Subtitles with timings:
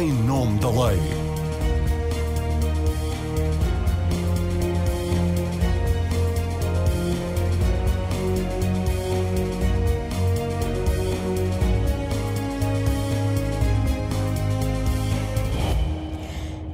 [0.00, 1.31] em nome da lei.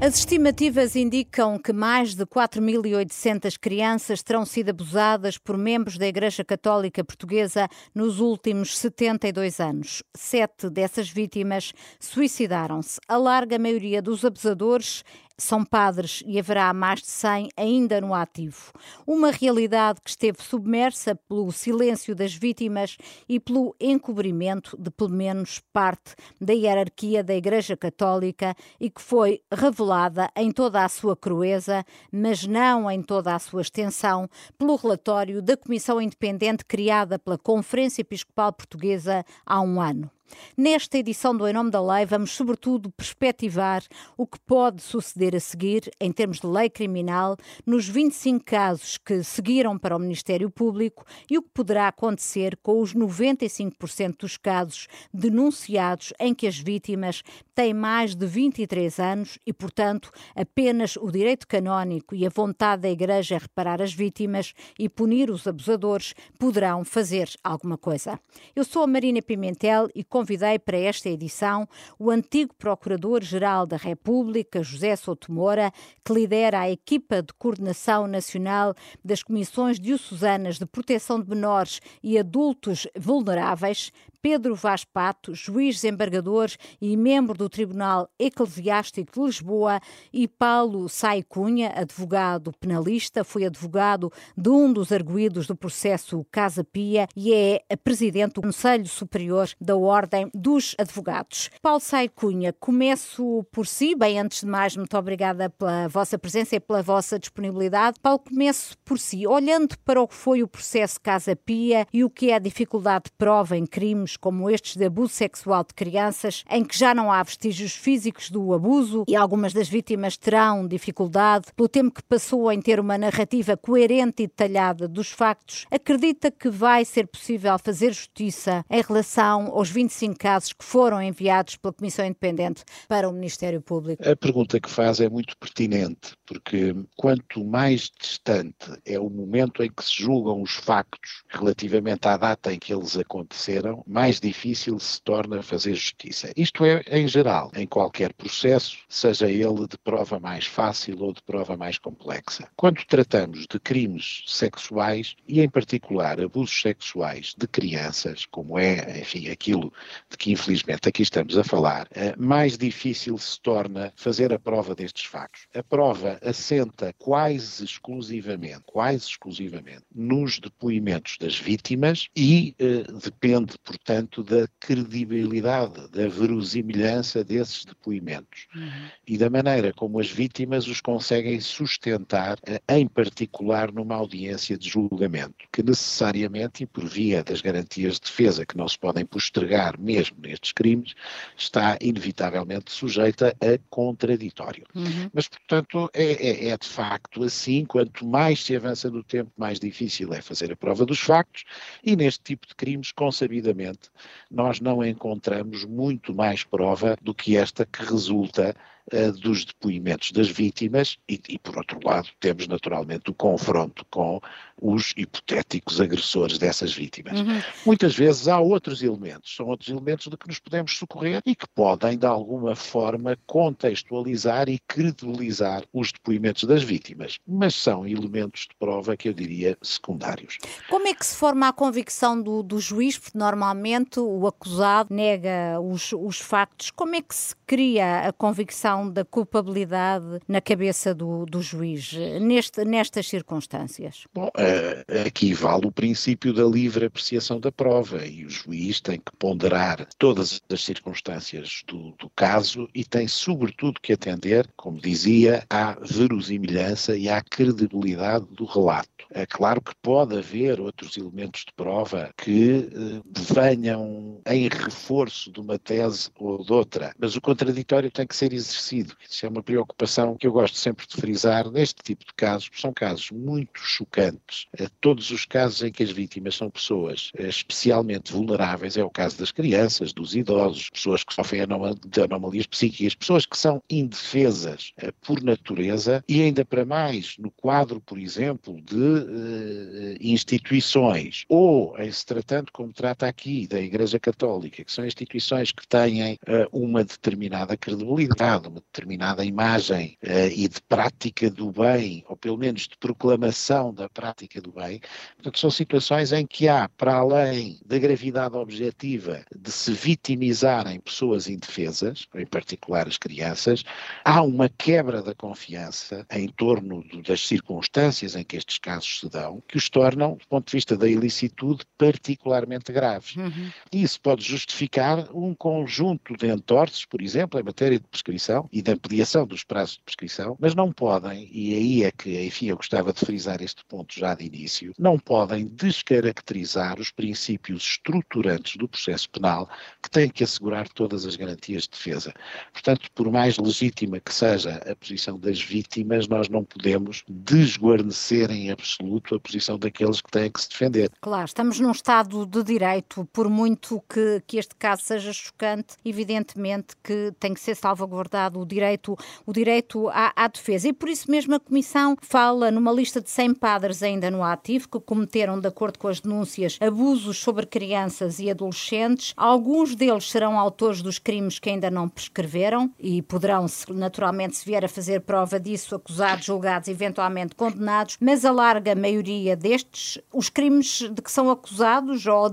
[0.09, 6.43] As estimativas indicam que mais de 4.800 crianças terão sido abusadas por membros da Igreja
[6.43, 10.03] Católica Portuguesa nos últimos 72 anos.
[10.17, 12.99] Sete dessas vítimas suicidaram-se.
[13.07, 15.05] A larga maioria dos abusadores
[15.39, 18.73] são padres e haverá mais de 100 ainda no ativo.
[19.07, 22.97] Uma realidade que esteve submersa pelo silêncio das vítimas
[23.29, 29.41] e pelo encobrimento de pelo menos parte da hierarquia da Igreja Católica e que foi
[29.53, 35.41] revelada em toda a sua crueza, mas não em toda a sua extensão, pelo relatório
[35.41, 40.11] da Comissão Independente criada pela Conferência Episcopal Portuguesa há um ano.
[40.57, 43.83] Nesta edição do Em Nome da Lei, vamos sobretudo perspectivar
[44.17, 49.23] o que pode suceder a seguir, em termos de lei criminal, nos 25 casos que
[49.23, 54.89] seguiram para o Ministério Público e o que poderá acontecer com os 95% dos casos
[55.13, 57.23] denunciados em que as vítimas
[57.55, 62.91] têm mais de 23 anos e, portanto, apenas o direito canónico e a vontade da
[62.91, 68.19] Igreja em reparar as vítimas e punir os abusadores poderão fazer alguma coisa.
[68.55, 74.65] Eu sou a Marina Pimentel e convidei para esta edição o antigo Procurador-Geral da República,
[74.65, 75.73] José Souto Moura,
[76.05, 78.75] que lidera a equipa de coordenação nacional
[79.05, 86.51] das Comissões Diocesanas de Proteção de Menores e Adultos Vulneráveis, Pedro Vaz Pato, juiz desembargador
[86.81, 89.81] e membro do Tribunal Eclesiástico de Lisboa,
[90.13, 96.65] e Paulo Sai Cunha, advogado penalista, foi advogado de um dos arguídos do processo Casa
[96.65, 101.51] Pia e é presidente do Conselho Superior da Ordem dos Advogados.
[101.63, 106.57] Paulo Sai Cunha, começo por si, bem, antes de mais, muito obrigada pela vossa presença
[106.57, 108.01] e pela vossa disponibilidade.
[108.03, 112.11] Paulo, começo por si, olhando para o que foi o processo Casa Pia e o
[112.11, 116.45] que é a dificuldade de prova em crimes como estes de abuso sexual de crianças,
[116.51, 121.47] em que já não há vestígios físicos do abuso e algumas das vítimas terão dificuldade,
[121.55, 126.49] pelo tempo que passou em ter uma narrativa coerente e detalhada dos factos, acredita que
[126.49, 132.05] vai ser possível fazer justiça em relação aos 25 casos que foram enviados pela Comissão
[132.05, 134.09] Independente para o Ministério Público?
[134.09, 139.71] A pergunta que faz é muito pertinente, porque quanto mais distante é o momento em
[139.71, 145.01] que se julgam os factos relativamente à data em que eles aconteceram, mais difícil se
[145.01, 146.31] torna fazer justiça.
[146.37, 151.23] Isto é em geral, em qualquer processo, seja ele de prova mais fácil ou de
[151.23, 152.49] prova mais complexa.
[152.57, 159.29] Quando tratamos de crimes sexuais e, em particular, abusos sexuais de crianças, como é, enfim,
[159.31, 159.73] aquilo
[160.11, 164.75] de que infelizmente aqui estamos a falar, eh, mais difícil se torna fazer a prova
[164.75, 165.47] destes factos.
[165.55, 173.89] A prova assenta quase exclusivamente, quase exclusivamente, nos depoimentos das vítimas e eh, depende, portanto,
[173.99, 178.89] portanto, da credibilidade, da verosimilhança desses depoimentos uhum.
[179.07, 184.69] e da maneira como as vítimas os conseguem sustentar, eh, em particular numa audiência de
[184.69, 189.79] julgamento, que necessariamente, e por via das garantias de defesa que não se podem postergar
[189.79, 190.95] mesmo nestes crimes,
[191.37, 194.65] está inevitavelmente sujeita a contraditório.
[194.75, 195.11] Uhum.
[195.13, 199.59] Mas, portanto, é, é, é de facto assim, quanto mais se avança no tempo, mais
[199.59, 201.45] difícil é fazer a prova dos factos,
[201.85, 203.91] e neste tipo de crimes, consabidamente,
[204.31, 208.55] nós não encontramos muito mais prova do que esta que resulta
[208.93, 214.21] uh, dos depoimentos das vítimas e, e, por outro lado, temos naturalmente o confronto com
[214.61, 217.21] os hipotéticos agressores dessas vítimas.
[217.21, 217.41] Uhum.
[217.65, 221.47] Muitas vezes há outros elementos, são outros elementos de que nos podemos socorrer e que
[221.55, 228.57] podem, de alguma forma, contextualizar e credibilizar os depoimentos das vítimas, mas são elementos de
[228.59, 230.39] prova que eu diria secundários.
[230.69, 232.99] Como é que se forma a convicção do, do juiz?
[232.99, 236.71] Porque normalmente o acusado nega os, os factos.
[236.71, 242.65] Como é que se cria a convicção da culpabilidade na cabeça do, do juiz neste,
[242.65, 244.05] nestas circunstâncias?
[244.15, 248.99] Bom, eh, aqui vale o princípio da livre apreciação da prova e o juiz tem
[248.99, 255.45] que ponderar todas as circunstâncias do, do caso e tem sobretudo que atender, como dizia,
[255.49, 258.89] à verosimilhança e à credibilidade do relato.
[259.11, 263.01] É claro que pode haver outros elementos de prova que eh,
[263.35, 268.33] venham em reforço de uma tese ou de outra, mas o contraditório tem que ser
[268.33, 268.97] exercido esclarecido.
[269.09, 272.73] Isso é uma preocupação que eu gosto sempre de frisar neste tipo de casos, são
[272.73, 274.47] casos muito chocantes.
[274.59, 278.91] Eh, todos os casos em que as vítimas são pessoas eh, especialmente vulneráveis, é o
[278.91, 281.47] caso das crianças, dos idosos, pessoas que sofrem
[281.87, 287.31] de anomalias psíquicas, pessoas que são indefesas eh, por natureza e ainda para mais no
[287.31, 294.65] quadro, por exemplo, de instituições ou em se tratando como trata aqui da Igreja Católica,
[294.65, 296.19] que são instituições que têm
[296.53, 302.63] uma determinada credibilidade, uma determinada imagem uh, e de prática do bem, ou pelo menos
[302.63, 304.81] de proclamação da prática do bem.
[305.17, 311.29] Portanto, são situações em que há, para além da gravidade objetiva de se vitimizarem pessoas
[311.29, 313.65] indefesas, em particular as crianças,
[314.05, 319.43] há uma quebra da confiança em torno das circunstâncias em que estes casos se dão,
[319.47, 323.17] que os tornam, do ponto de vista da ilicitude, particularmente graves.
[323.17, 323.51] Uhum.
[323.73, 328.73] Isso pode justificar um conjunto de entorces, por exemplo, em matéria de prescrição e da
[328.73, 332.93] ampliação dos prazos de prescrição, mas não podem, e aí é que, enfim, eu gostava
[332.93, 339.09] de frisar este ponto já de início, não podem descaracterizar os princípios estruturantes do processo
[339.11, 339.49] penal
[339.83, 342.13] que têm que assegurar todas as garantias de defesa.
[342.53, 348.51] Portanto, por mais legítima que seja a posição das vítimas, nós não podemos desguarnecer em
[348.51, 350.91] absoluto a posição daqueles que têm que se defender.
[351.01, 356.77] Claro, estamos num Estado de Direito, por muito que, que este caso seja chocante, evidentemente
[356.83, 360.69] que tem que ser salvaguardado o direito, o direito à, à defesa.
[360.69, 364.69] E por isso mesmo a Comissão fala numa lista de 100 padres ainda no ativo
[364.69, 369.15] que cometeram, de acordo com as denúncias, abusos sobre crianças e adolescentes.
[369.17, 374.65] Alguns deles serão autores dos crimes que ainda não prescreveram e poderão, naturalmente, se vier
[374.65, 380.81] a fazer prova disso, acusados, julgados, eventualmente condenados, mas a larga maioria destes, os crimes
[380.91, 382.29] de que são acusados ou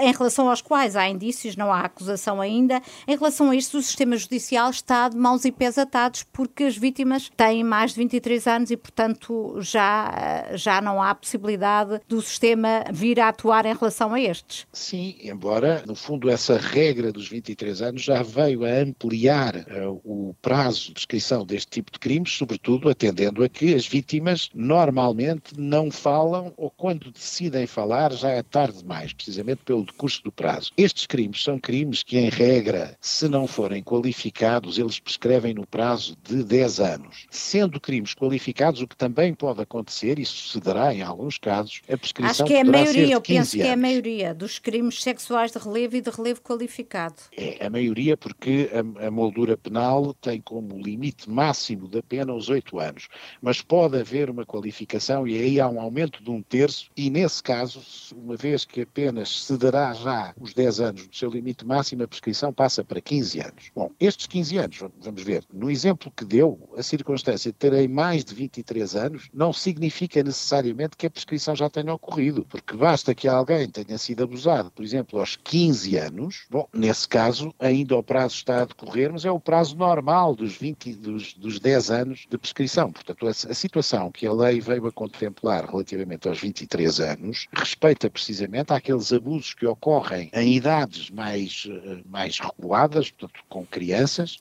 [0.00, 3.82] em relação aos quais há indícios, não há acusação ainda, em relação a isto, o
[3.82, 8.46] sistema judicial está de mãos e pés atados porque as vítimas têm mais de 23
[8.48, 14.12] anos e, portanto, já, já não há possibilidade do sistema vir a atuar em relação
[14.12, 14.66] a estes.
[14.72, 20.34] Sim, embora, no fundo, essa regra dos 23 anos já veio a ampliar uh, o
[20.42, 25.92] prazo de prescrição deste tipo de crimes, sobretudo atendendo a que as vítimas normalmente não
[25.92, 30.72] falam ou quando decidem falar já é tarde demais, precisamente pelo decurso do prazo.
[30.76, 36.16] Estes crimes são crimes que, em regra, se não forem qualificados, eles prescrevem no prazo
[36.24, 37.26] de 10 anos.
[37.30, 42.30] Sendo crimes qualificados, o que também pode acontecer, e sucederá em alguns casos, a prescrição
[42.30, 45.58] Acho que é a maioria, eu penso que é a maioria dos crimes sexuais de
[45.58, 47.16] relevo e de relevo qualificado.
[47.36, 52.48] É a maioria porque a, a moldura penal tem como limite máximo da pena os
[52.48, 53.08] 8 anos,
[53.42, 57.42] mas pode haver uma qualificação e aí há um aumento de um terço e nesse
[57.42, 57.82] caso,
[58.16, 62.08] uma vez que apenas se dará já os 10 anos do seu limite máximo, a
[62.08, 63.70] prescrição passa para 15 anos.
[63.74, 64.78] Bom, estes 15 anos,
[65.10, 69.52] vamos ver, no exemplo que deu, a circunstância de terem mais de 23 anos não
[69.52, 74.70] significa necessariamente que a prescrição já tenha ocorrido, porque basta que alguém tenha sido abusado,
[74.70, 79.24] por exemplo, aos 15 anos, bom, nesse caso ainda o prazo está a decorrer, mas
[79.24, 82.92] é o prazo normal dos 20, dos, dos 10 anos de prescrição.
[82.92, 88.08] Portanto, a, a situação que a lei veio a contemplar relativamente aos 23 anos respeita
[88.08, 94.38] precisamente àqueles abusos que ocorrem em idades mais, eh, mais reguladas, portanto, com crianças,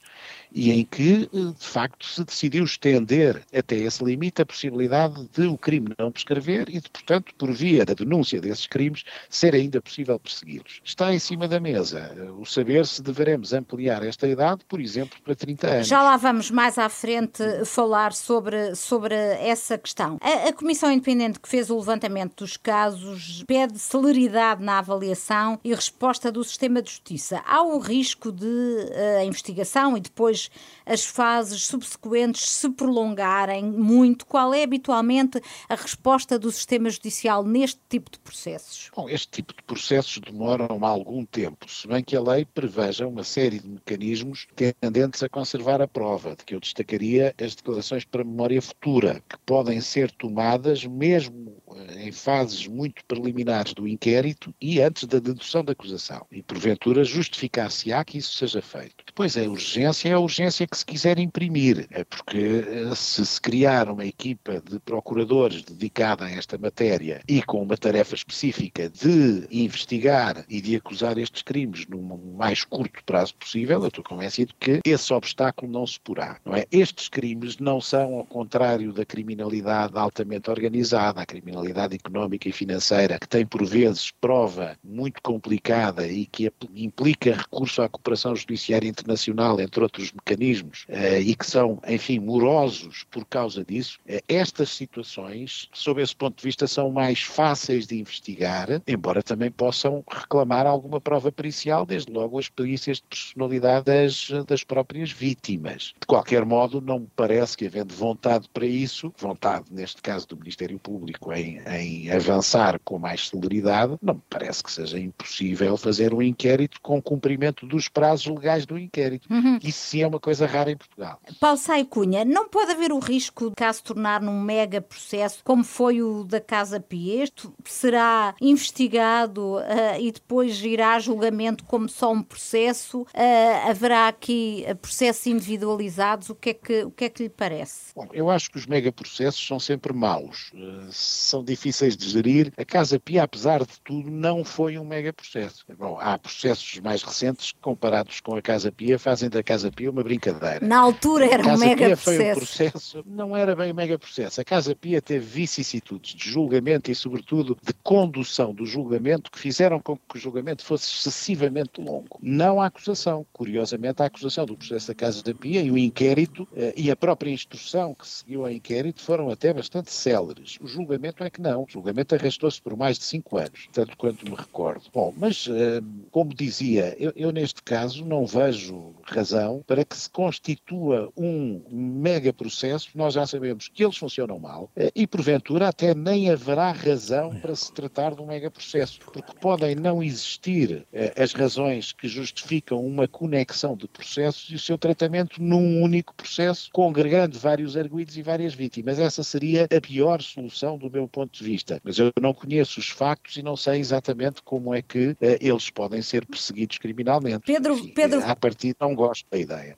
[0.52, 5.48] e em que, eh, de facto, se decidiu estender até esse limite a possibilidade de
[5.48, 9.82] o crime não prescrever e de, portanto, por via da denúncia desses crimes, ser ainda
[9.82, 10.82] possível persegui-los.
[10.84, 15.18] Está em cima da mesa eh, o saber se deveremos ampliar esta idade, por exemplo,
[15.24, 15.88] para 30 anos.
[15.88, 20.18] Já lá vamos mais à frente falar sobre, sobre essa questão.
[20.22, 25.74] A, a Comissão Independente que fez o levantamento dos casos pede celeridade na avaliação e
[25.74, 27.42] resposta do sistema de justiça.
[27.46, 30.50] Há o risco de uh, a investigação e depois depois
[30.86, 34.26] as fases subsequentes se prolongarem muito?
[34.26, 38.90] Qual é habitualmente a resposta do sistema judicial neste tipo de processos?
[38.96, 43.24] Bom, este tipo de processos demoram algum tempo, se bem que a lei preveja uma
[43.24, 48.24] série de mecanismos tendentes a conservar a prova, de que eu destacaria as declarações para
[48.24, 54.82] memória futura, que podem ser tomadas mesmo eh, em fases muito preliminares do inquérito e
[54.82, 56.26] antes da dedução da acusação.
[56.32, 59.04] E, porventura, justificar-se-á que isso seja feito.
[59.06, 63.42] Depois, a urgência é a urgência que se quiser imprimir, é porque eh, se se
[63.42, 69.48] criar uma equipa de procuradores dedicada a esta matéria e com uma tarefa específica de
[69.50, 74.80] investigar e de acusar estes crimes num mais curto prazo possível, eu estou convencido que
[74.86, 76.40] esse obstáculo não se porá.
[76.46, 76.66] Não é?
[76.72, 83.18] Estes crimes não são, ao contrário da criminalidade altamente organizada, a criminalidade económica e financeira,
[83.20, 89.60] que tem por vezes prova muito complicada e que implica recurso à cooperação judiciária internacional,
[89.60, 95.70] entre outros mecanismos, eh, e que são, enfim, morosos por causa disso, eh, estas situações,
[95.74, 101.00] sob esse ponto de vista, são mais fáceis de investigar, embora também possam reclamar alguma
[101.00, 105.94] prova pericial, desde logo as perícias de personalidade das, das próprias vítimas.
[106.00, 110.38] De qualquer modo, não me parece que, havendo vontade para isso, vontade, neste caso do
[110.38, 116.14] Ministério Público, em, em avançar com mais celeridade, não me parece que seja impossível fazer
[116.14, 119.32] um inquérito com cumprimento dos prazos legais do inquérito.
[119.32, 119.60] Uhum.
[119.64, 121.20] Isso sim é uma coisa rara em Portugal.
[121.40, 125.64] Paulo Sai Cunha, não pode haver o risco de caso tornar num mega processo, como
[125.64, 127.24] foi o da Casa Pia?
[127.24, 133.02] Este será investigado uh, e depois irá a julgamento como só um processo?
[133.02, 136.30] Uh, haverá aqui processos individualizados?
[136.30, 137.94] O que é que, o que, é que lhe parece?
[137.96, 142.52] Bom, eu acho que os megaprocessos são sempre maus, uh, são difíceis de gerir.
[142.58, 145.66] A Casa Pia, apesar de tudo, não foi um megaprocesso.
[145.78, 149.92] Bom, há processos mais recentes que, comparados com a Casa Pia, fazem da Casa Pia
[149.92, 150.66] uma brincadeira.
[150.66, 152.04] Na altura era um megaprocesso.
[152.04, 154.42] foi um processo, não era bem um megaprocesso.
[154.42, 159.80] A Casa Pia teve vicissitudes de julgamento e, sobretudo, de condução do julgamento que fizeram
[159.80, 162.20] com que o julgamento fosse excessivamente longo.
[162.22, 163.26] Não a acusação.
[163.34, 166.96] Curiosamente, a acusação do processo da Casa da Pia e o inquérito eh, e a
[166.96, 170.58] própria instrução que seguiu ao inquérito foram até bastante céleres.
[170.62, 171.64] O julgamento é que não.
[171.64, 174.84] O julgamento arrastou-se por mais de cinco anos, tanto quanto me recordo.
[174.94, 180.10] Bom, mas, eh, como dizia, eu, eu neste caso não vejo razão para que se
[180.10, 182.90] constitua um mega processo.
[182.96, 187.56] Nós já sabemos que eles funcionam mal eh, e, porventura, até nem haverá razão para
[187.56, 190.86] se tratar de um mega processo, porque podem não existir
[191.18, 196.70] as razões que justificam uma conexão de processos e o seu tratamento num único processo,
[196.72, 199.00] congregando vários arguídos e várias vítimas.
[199.00, 201.80] Essa seria a pior solução do meu ponto de vista.
[201.84, 205.70] Mas eu não conheço os factos e não sei exatamente como é que uh, eles
[205.70, 207.46] podem ser perseguidos criminalmente.
[207.46, 208.24] Pedro, Enfim, Pedro...
[208.24, 209.78] A partir não gosto da ideia.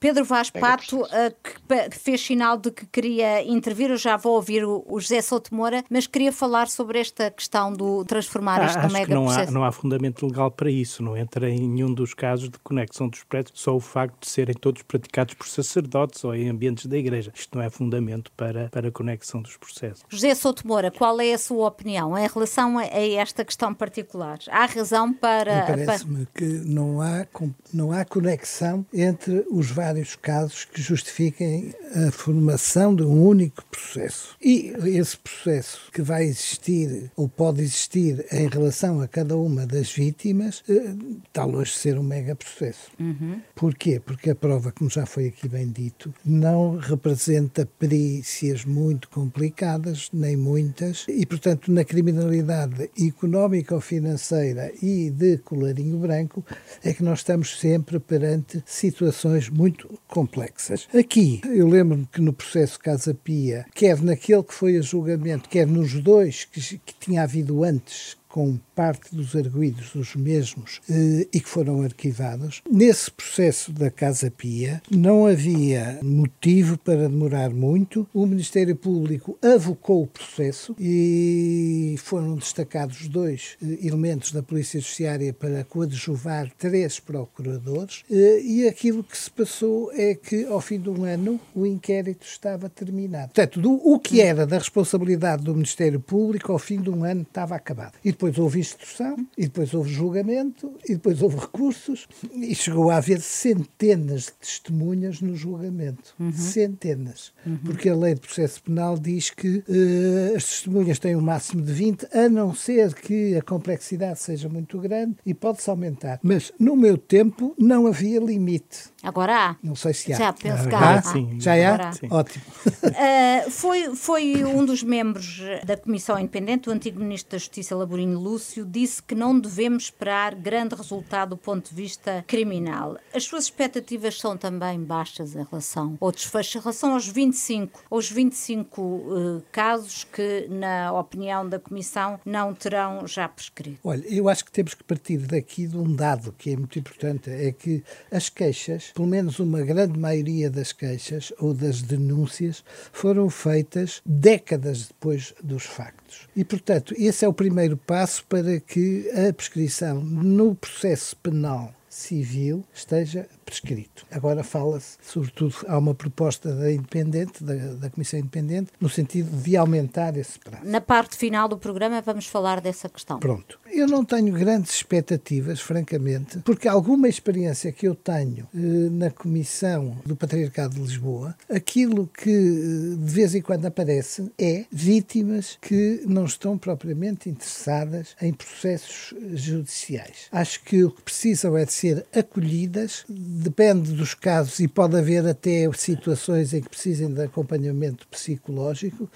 [0.00, 1.08] Pedro Vaz Pato, uh,
[1.42, 5.54] que fez sinal de que queria intervir, eu já vou ouvir o, o José Souto
[5.54, 9.50] Moura, mas queria falar sobre esta questão do transformar ah, isto num mega não processo.
[9.50, 13.08] Há, não há fundamento legal para isso, não entra em nenhum dos casos de conexão
[13.08, 16.96] dos prédios, só o facto de serem todos praticados por sacerdotes ou em ambientes da
[16.96, 17.32] igreja.
[17.34, 20.04] Isto não é fundamento para, para a conexão dos processos.
[20.08, 24.38] José Souto Moura, qual é a sua opinião em relação a, a esta questão particular?
[24.48, 25.62] Há razão para...
[25.62, 26.32] Parece-me para...
[26.34, 27.26] que não há,
[27.72, 34.36] não há conexão entre os vários casos que justifiquem a formação de um único processo.
[34.42, 39.92] E esse processo que vai existir ou pode existir em relação a cada uma das
[39.92, 40.94] vítimas eh,
[41.26, 42.90] está longe de ser um mega processo.
[42.98, 43.40] Uhum.
[43.54, 44.00] Porquê?
[44.00, 50.36] Porque a prova, como já foi aqui bem dito, não representa perícias muito complicadas, nem
[50.36, 56.44] muitas, e, portanto, na criminalidade económica ou financeira e de colarinho branco,
[56.82, 59.77] é que nós estamos sempre perante situações muito
[60.08, 60.88] complexas.
[60.92, 65.66] Aqui, eu lembro-me que no processo Casa Pia, quer naquele que foi a julgamento, quer
[65.66, 71.40] nos dois que, que tinha havido antes, com parte dos arguídos os mesmos eh, e
[71.40, 72.62] que foram arquivados.
[72.70, 78.06] Nesse processo da Casa Pia não havia motivo para demorar muito.
[78.14, 85.32] O Ministério Público avocou o processo e foram destacados dois eh, elementos da Polícia Judiciária
[85.32, 90.88] para coadjuvar três procuradores eh, e aquilo que se passou é que ao fim de
[90.88, 93.32] um ano o inquérito estava terminado.
[93.34, 97.22] Portanto, do, o que era da responsabilidade do Ministério Público ao fim de um ano
[97.22, 97.94] estava acabado.
[98.04, 102.96] E depois houve instrução, e depois houve julgamento, e depois houve recursos, e chegou a
[102.96, 106.14] haver centenas de testemunhas no julgamento.
[106.18, 106.32] Uhum.
[106.32, 107.32] Centenas.
[107.46, 107.58] Uhum.
[107.58, 111.72] Porque a lei de processo penal diz que uh, as testemunhas têm um máximo de
[111.72, 116.18] 20, a não ser que a complexidade seja muito grande, e pode-se aumentar.
[116.22, 118.90] Mas no meu tempo não havia limite.
[119.02, 119.56] Agora há.
[119.62, 120.16] Não sei se há.
[120.18, 120.94] Já penso que há.
[120.94, 121.02] há.
[121.02, 121.40] Sim.
[121.40, 121.92] Já há?
[122.10, 122.44] Ótimo.
[122.66, 128.18] Uh, foi, foi um dos membros da Comissão Independente, o antigo Ministro da Justiça, Laborinho
[128.18, 132.96] Lúcio, disse que não devemos esperar grande resultado do ponto de vista criminal.
[133.14, 138.10] As suas expectativas são também baixas em relação ao desfecho, em relação aos 25, aos
[138.10, 143.78] 25 uh, casos que, na opinião da Comissão, não terão já prescrito.
[143.84, 147.30] Olha, eu acho que temos que partir daqui de um dado que é muito importante,
[147.30, 153.28] é que as queixas pelo menos uma grande maioria das queixas ou das denúncias foram
[153.30, 156.28] feitas décadas depois dos factos.
[156.34, 162.64] E, portanto, esse é o primeiro passo para que a prescrição no processo penal civil
[162.72, 164.06] esteja prescrito.
[164.10, 169.56] Agora fala-se, sobretudo, há uma proposta da independente, da, da Comissão Independente, no sentido de
[169.56, 170.64] aumentar esse prazo.
[170.64, 173.18] Na parte final do programa vamos falar dessa questão.
[173.18, 173.58] Pronto.
[173.70, 178.58] Eu não tenho grandes expectativas, francamente, porque alguma experiência que eu tenho eh,
[178.90, 184.64] na Comissão do Patriarcado de Lisboa, aquilo que eh, de vez em quando aparece é
[184.70, 190.28] vítimas que não estão propriamente interessadas em processos judiciais.
[190.32, 195.26] Acho que o que precisam é de ser acolhidas, depende dos casos e pode haver
[195.26, 199.10] até situações em que precisem de acompanhamento psicológico,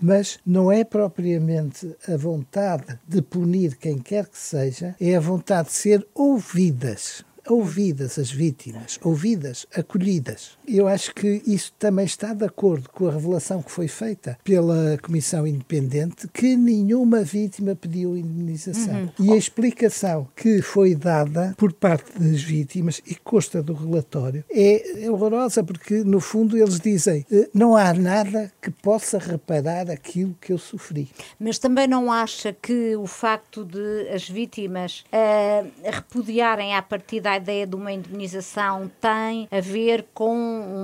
[0.00, 5.68] mas não é propriamente a vontade de punir quem quer que seja, é a vontade
[5.68, 10.58] de ser ouvidas ouvidas as vítimas, ouvidas, acolhidas.
[10.66, 14.98] Eu acho que isso também está de acordo com a revelação que foi feita pela
[15.02, 19.10] Comissão Independente que nenhuma vítima pediu indemnização.
[19.18, 19.26] Uhum.
[19.26, 25.08] E a explicação que foi dada por parte das vítimas e consta do relatório é
[25.10, 30.52] horrorosa porque, no fundo, eles dizem eh, não há nada que possa reparar aquilo que
[30.52, 31.08] eu sofri.
[31.38, 37.66] Mas também não acha que o facto de as vítimas uh, repudiarem à partida ideia
[37.66, 40.34] de uma indemnização tem a ver com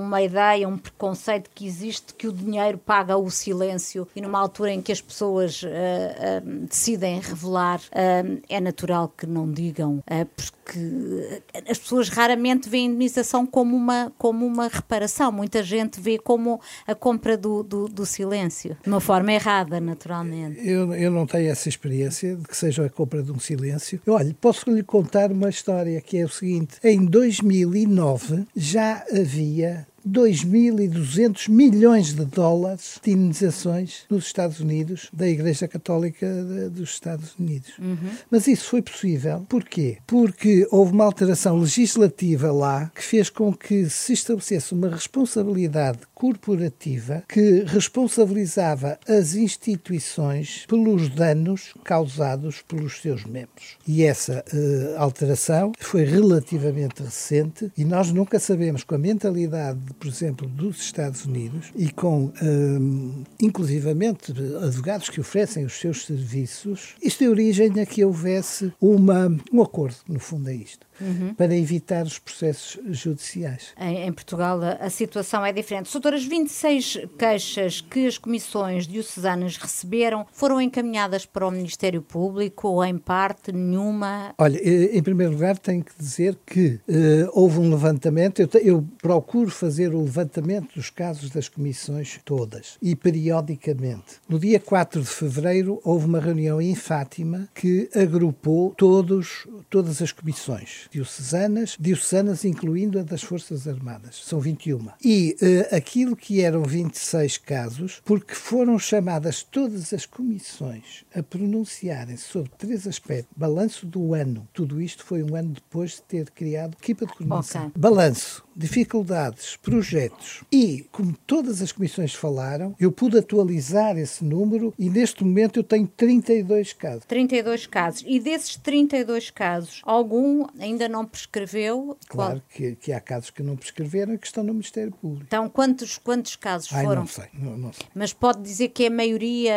[0.03, 4.71] uma ideia, um preconceito que existe que o dinheiro paga o silêncio e numa altura
[4.71, 10.03] em que as pessoas uh, uh, decidem revelar, uh, é natural que não digam,
[10.35, 15.31] porque as pessoas raramente veem a indemnização como uma, como uma reparação.
[15.31, 20.67] Muita gente vê como a compra do, do, do silêncio, de uma forma errada, naturalmente.
[20.67, 24.01] Eu, eu não tenho essa experiência de que seja a compra de um silêncio.
[24.07, 26.44] Olha, posso lhe contar uma história que é o seguinte:
[26.83, 35.67] em 2009 já havia 2.200 milhões de dólares de indenizações nos Estados Unidos, da Igreja
[35.67, 36.27] Católica
[36.69, 37.71] dos Estados Unidos.
[37.79, 38.11] Uhum.
[38.29, 39.45] Mas isso foi possível.
[39.49, 39.97] Porquê?
[40.05, 47.23] Porque houve uma alteração legislativa lá que fez com que se estabelecesse uma responsabilidade corporativa
[47.27, 53.77] que responsabilizava as instituições pelos danos causados pelos seus membros.
[53.87, 60.07] E essa uh, alteração foi relativamente recente e nós nunca sabemos com a mentalidade por
[60.07, 67.23] exemplo, dos Estados Unidos e com, um, inclusivamente, advogados que oferecem os seus serviços, isto
[67.23, 71.33] é origem a que houvesse uma, um acordo, no fundo é isto uhum.
[71.33, 73.73] para evitar os processos judiciais.
[73.79, 75.91] Em, em Portugal a, a, situação é diferente.
[75.91, 82.67] Doutor, as 26 queixas que as comissões diocesanas receberam foram encaminhadas para o Ministério Público
[82.67, 84.33] ou em parte nenhuma?
[84.37, 89.49] Olha, em primeiro lugar tenho que dizer que uh, houve um levantamento, eu, eu procuro
[89.49, 94.15] fazer o levantamento dos casos das comissões todas e periodicamente.
[94.27, 100.11] No dia 4 de fevereiro houve uma reunião em Fátima que agrupou todos, todas as
[100.11, 104.21] comissões diocesanas, diocesanas incluindo a das Forças Armadas.
[104.23, 104.87] São 21.
[105.03, 112.17] E uh, aquilo que eram 26 casos, porque foram chamadas todas as comissões a pronunciarem
[112.17, 113.33] sobre três aspectos.
[113.35, 114.47] Balanço do ano.
[114.53, 117.67] Tudo isto foi um ano depois de ter criado equipa de coordenação.
[117.67, 117.81] Okay.
[117.81, 124.89] Balanço dificuldades, projetos e, como todas as comissões falaram, eu pude atualizar esse número e
[124.89, 127.05] neste momento eu tenho 32 casos.
[127.05, 128.03] 32 casos.
[128.07, 130.45] E desses 32 casos, algum
[130.75, 131.97] ainda não prescreveu?
[132.07, 135.25] Claro que, que, há casos que não prescreveram e que estão no Ministério Público.
[135.25, 137.01] Então, quantos, quantos casos Ai, foram?
[137.01, 137.85] Não sei, não, não, sei.
[137.95, 139.53] Mas pode dizer que a maioria.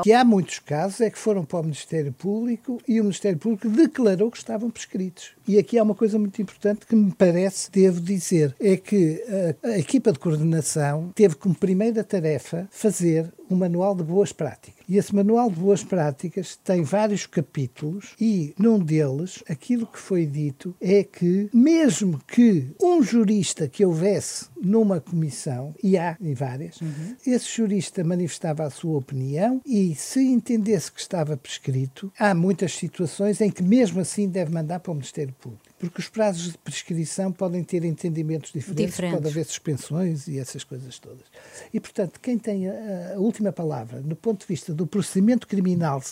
[0.00, 0.02] Uh...
[0.02, 3.68] Que há muitos casos é que foram para o Ministério Público e o Ministério Público
[3.68, 5.32] declarou que estavam prescritos.
[5.48, 9.22] E aqui há uma coisa muito importante que me parece, devo dizer, é que
[9.64, 14.84] a, a equipa de coordenação teve como primeira tarefa fazer um manual de boas práticas.
[14.88, 20.24] E esse manual de boas práticas tem vários capítulos e num deles aquilo que foi
[20.24, 26.80] dito é que mesmo que um jurista que houvesse numa comissão, e há em várias,
[26.80, 27.16] uhum.
[27.26, 33.40] esse jurista manifestava a sua opinião e se entendesse que estava prescrito, há muitas situações
[33.40, 37.32] em que mesmo assim deve mandar para o Ministério Público porque os prazos de prescrição
[37.32, 39.18] podem ter entendimentos diferentes, diferentes.
[39.18, 41.24] pode haver suspensões e essas coisas todas.
[41.72, 46.02] E, portanto, quem tem a, a, última palavra no ponto de vista do procedimento criminal,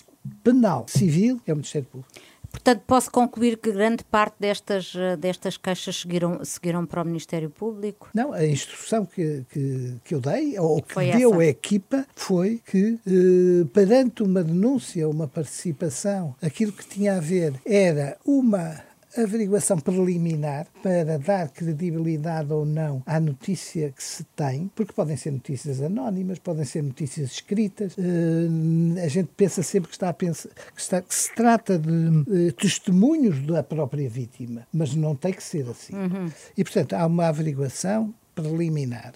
[0.43, 2.11] penal, civil, é o Ministério Público.
[2.51, 8.09] Portanto, posso concluir que grande parte destas, destas queixas seguiram, seguiram para o Ministério Público?
[8.15, 11.43] Não, a instrução que, que, que eu dei, ou que foi deu essa?
[11.43, 17.53] a equipa, foi que, eh, perante uma denúncia, uma participação, aquilo que tinha a ver
[17.67, 18.88] era uma
[19.23, 25.33] averiguação preliminar para dar credibilidade ou não à notícia que se tem, porque podem ser
[25.33, 27.97] notícias anónimas, podem ser notícias escritas.
[27.97, 31.91] Uh, a gente pensa sempre que, está a pensar, que, está, que se trata de
[31.91, 35.95] uh, testemunhos da própria vítima, mas não tem que ser assim.
[35.95, 36.31] Uhum.
[36.57, 39.15] E, portanto, há uma averiguação preliminar.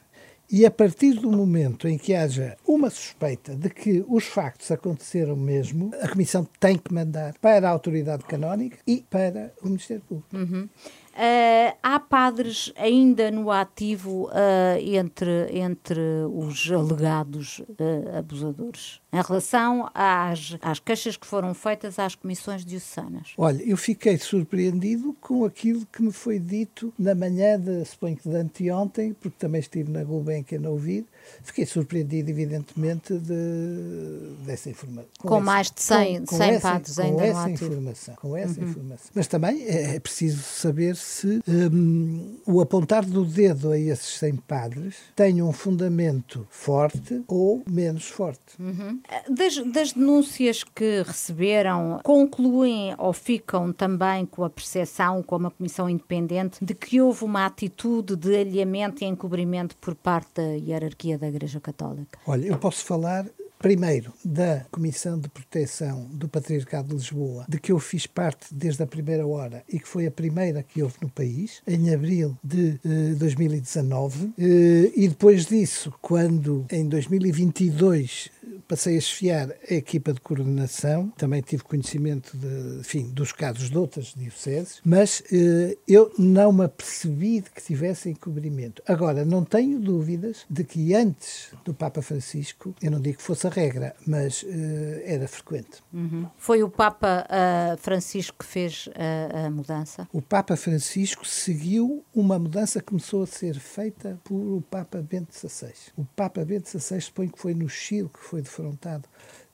[0.53, 5.35] E a partir do momento em que haja uma suspeita de que os factos aconteceram
[5.35, 10.37] mesmo, a Comissão tem que mandar para a autoridade canónica e para o Ministério Público.
[10.37, 10.69] Uhum.
[11.12, 16.01] Uh, há padres ainda no ativo uh, entre, entre
[16.33, 23.35] os alegados uh, abusadores, em relação às, às queixas que foram feitas às comissões diocesanas?
[23.37, 28.27] Olha, eu fiquei surpreendido com aquilo que me foi dito na manhã, de, suponho que
[28.27, 31.05] de anteontem, porque também estive na Gulbenkian a ouvir,
[31.42, 35.11] Fiquei surpreendido, evidentemente, de, dessa informação.
[35.18, 38.37] Com, com mais de 100, com, com 100 essa, padres com ainda essa informação, Com
[38.37, 38.68] essa uhum.
[38.68, 39.11] informação.
[39.14, 44.37] Mas também é, é preciso saber se um, o apontar do dedo a esses 100
[44.37, 48.40] padres tem um fundamento forte ou menos forte.
[48.58, 49.00] Uhum.
[49.28, 55.88] Das, das denúncias que receberam, concluem ou ficam também com a percepção, como a Comissão
[55.88, 61.29] Independente, de que houve uma atitude de alheamento e encobrimento por parte da hierarquia da
[61.29, 62.18] Igreja Católica?
[62.27, 63.27] Olha, eu posso falar
[63.62, 68.83] primeiro da Comissão de Proteção do Patriarcado de Lisboa, de que eu fiz parte desde
[68.83, 72.81] a primeira hora e que foi a primeira que houve no país, em abril de
[72.85, 74.33] eh, 2019.
[74.37, 78.31] Eh, e depois disso, quando em 2022
[78.66, 83.78] passei a chefiar a equipa de coordenação, também tive conhecimento de, enfim, dos casos de
[83.78, 88.83] outras dioceses, mas eh, eu não me apercebi de que tivesse encobrimento.
[88.87, 93.46] Agora, não tenho dúvidas de que antes do Papa Francisco, eu não digo que fosse
[93.46, 95.83] a regra, mas eh, era frequente.
[95.92, 96.26] Uhum.
[96.37, 98.88] Foi o Papa uh, Francisco que fez
[99.35, 100.09] a mudança?
[100.12, 105.35] O Papa Francisco seguiu uma mudança que começou a ser feita por o Papa Bento
[105.35, 105.72] XVI.
[105.96, 109.07] O Papa Bento XVI, suponho que foi no Chile que foi de confrontado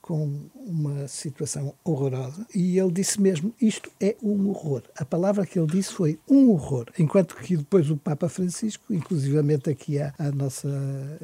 [0.09, 4.83] com uma situação horrorosa e ele disse mesmo isto é um horror.
[4.97, 9.69] A palavra que ele disse foi um horror, enquanto que depois o Papa Francisco, inclusivamente
[9.69, 10.67] aqui a, a nossa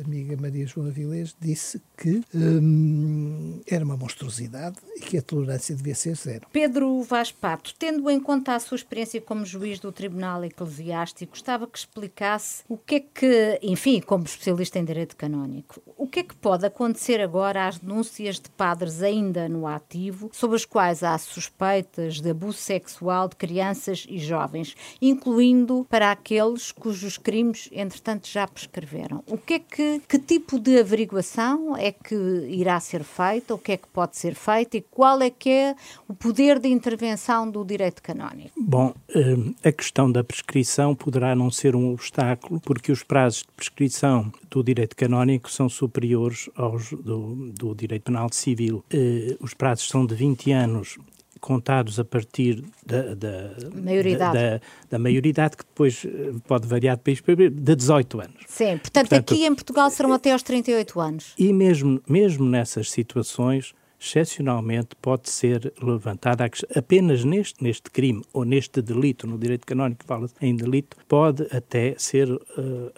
[0.05, 5.94] amiga Maria João Avilés, disse que hum, era uma monstruosidade e que a tolerância devia
[5.94, 6.47] ser zero.
[6.53, 11.66] Pedro Vaz Pato, tendo em conta a sua experiência como juiz do Tribunal Eclesiástico, gostava
[11.66, 16.23] que explicasse o que é que, enfim, como especialista em direito canónico, o que é
[16.23, 21.05] que pode acontecer agora às denúncias de padres padres ainda no ativo, sobre os quais
[21.05, 28.27] há suspeitas de abuso sexual de crianças e jovens, incluindo para aqueles cujos crimes, entretanto,
[28.27, 29.23] já prescreveram.
[29.29, 32.17] O que é que, que tipo de averiguação é que
[32.49, 35.77] irá ser feita, o que é que pode ser feito e qual é que é
[36.09, 38.51] o poder de intervenção do direito canónico?
[38.57, 43.53] Bom, eh, a questão da prescrição poderá não ser um obstáculo, porque os prazos de
[43.57, 48.63] prescrição do direito canónico são superiores aos do, do direito penal civil.
[48.90, 50.98] Eh, os prazos são de 20 anos
[51.44, 54.33] contados a partir da, da maioridade.
[54.33, 58.20] Da, da, da, maioridade, que depois eh, pode variar de país para país, de 18
[58.20, 58.37] anos.
[58.46, 61.35] Sim, portanto, portanto aqui em Portugal serão até aos 38 anos.
[61.38, 63.74] E mesmo, mesmo nessas situações,
[64.05, 70.35] excepcionalmente pode ser levantada apenas neste, neste crime ou neste delito, no direito canónico fala-se
[70.40, 72.40] em delito, pode até ser uh,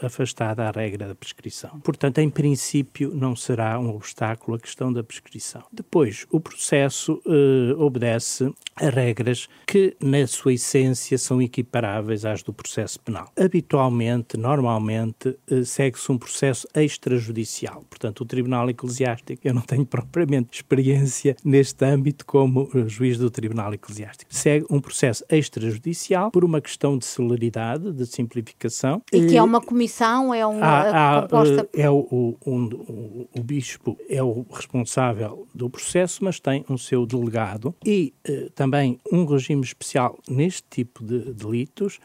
[0.03, 1.79] afastada a regra da prescrição.
[1.81, 5.62] Portanto, em princípio, não será um obstáculo a questão da prescrição.
[5.73, 12.53] Depois, o processo uh, obedece a regras que, na sua essência, são equiparáveis às do
[12.53, 13.31] processo penal.
[13.38, 17.85] Habitualmente, normalmente, uh, segue-se um processo extrajudicial.
[17.88, 23.18] Portanto, o Tribunal Eclesiástico, eu não tenho propriamente experiência experiência neste âmbito como eh, juiz
[23.18, 24.35] do Tribunal Eclesiástico.
[24.35, 29.02] Segue um processo extrajudicial por uma questão de celeridade, de simplificação.
[29.12, 31.68] E que é uma comissão, é uma há, há, composta...
[31.74, 36.78] Eh, é o, o, o, o bispo é o responsável do processo, mas tem um
[36.78, 41.98] seu delegado e eh, também um regime especial neste tipo de delitos.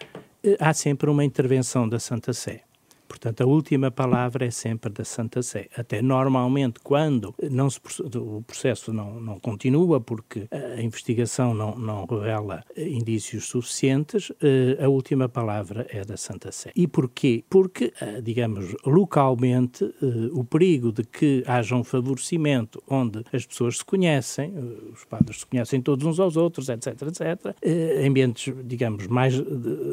[0.59, 2.63] há sempre uma intervenção da Santa Sé.
[3.11, 5.67] Portanto, a última palavra é sempre da Santa Sé.
[5.75, 7.77] Até normalmente, quando não se,
[8.15, 14.87] o processo não, não continua, porque a investigação não, não revela indícios suficientes, eh, a
[14.87, 16.71] última palavra é da Santa Sé.
[16.73, 17.43] E porquê?
[17.49, 23.79] Porque, eh, digamos, localmente, eh, o perigo de que haja um favorecimento onde as pessoas
[23.79, 24.53] se conhecem,
[24.93, 27.55] os padres se conhecem todos uns aos outros, etc., etc.,
[28.07, 29.33] ambientes, digamos, mais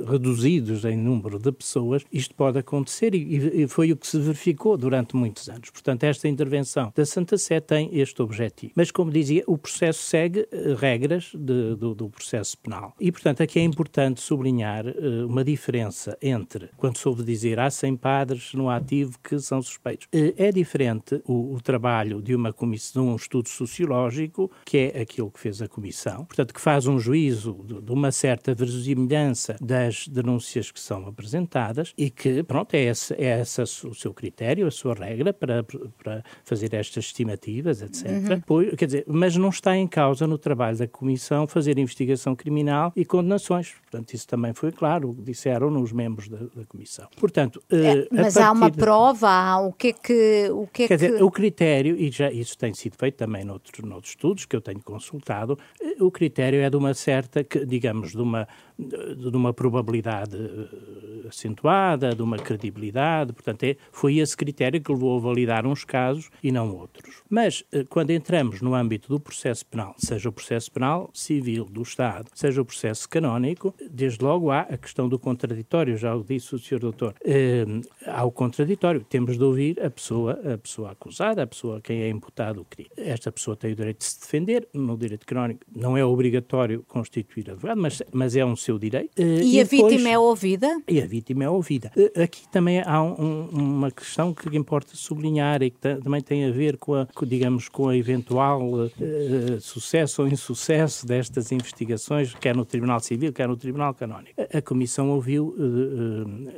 [0.08, 4.18] reduzidos em número de pessoas, isto pode acontecer acontecer e, e foi o que se
[4.18, 5.70] verificou durante muitos anos.
[5.70, 8.72] Portanto, esta intervenção da Santa Sé tem este objetivo.
[8.74, 12.94] Mas, como dizia, o processo segue uh, regras de, do, do, processo penal.
[13.00, 17.96] E, portanto, aqui é importante sublinhar uh, uma diferença entre, quando soube dizer há 100
[17.96, 23.04] padres no ativo que são suspeitos, uh, é diferente o, o, trabalho de uma comissão,
[23.04, 26.98] de um estudo sociológico, que é aquilo que fez a comissão, portanto, que faz um
[26.98, 32.84] juízo de, de uma certa verosimilhança das denúncias que são apresentadas e que, pronto, é
[32.98, 35.64] esse, é esse o seu critério, a sua regra para,
[36.02, 38.06] para fazer estas estimativas, etc.
[38.06, 38.40] Uhum.
[38.46, 42.92] Pois, quer dizer, mas não está em causa no trabalho da Comissão fazer investigação criminal
[42.96, 43.74] e condenações.
[43.82, 47.08] Portanto, isso também foi claro, disseram os membros da, da Comissão.
[47.18, 48.78] Portanto, é, mas há uma de...
[48.78, 50.50] prova, há o que é que...
[50.50, 51.06] O que é quer que...
[51.06, 54.60] dizer, o critério, e já isso tem sido feito também noutros, noutros estudos que eu
[54.60, 58.46] tenho consultado, eh, o critério é de uma certa, digamos, de uma
[58.78, 62.87] de uma probabilidade eh, acentuada, de uma credibilidade,
[63.34, 67.22] portanto, é, foi esse critério que levou a validar uns casos e não outros.
[67.28, 71.82] Mas, eh, quando entramos no âmbito do processo penal, seja o processo penal civil do
[71.82, 76.54] Estado, seja o processo canónico, desde logo há a questão do contraditório, já o disse
[76.54, 76.78] o Sr.
[76.78, 77.64] Doutor, eh,
[78.06, 82.02] há o contraditório, temos de ouvir a pessoa, a pessoa acusada, a pessoa a quem
[82.02, 82.90] é imputado o crime.
[82.96, 87.50] Esta pessoa tem o direito de se defender, no direito canónico não é obrigatório constituir
[87.50, 89.18] advogado, mas, mas é um seu direito.
[89.18, 90.82] Uh, e, e, a depois, vítima é ouvida?
[90.88, 91.92] E a vítima é ouvida.
[91.96, 96.50] Uh, aqui também há um, uma questão que importa sublinhar e que também tem a
[96.50, 102.56] ver com, a, com, digamos, com a eventual uh, sucesso ou insucesso destas investigações, quer
[102.56, 104.40] no Tribunal Civil, quer no Tribunal Canónico.
[104.40, 105.54] A, a Comissão ouviu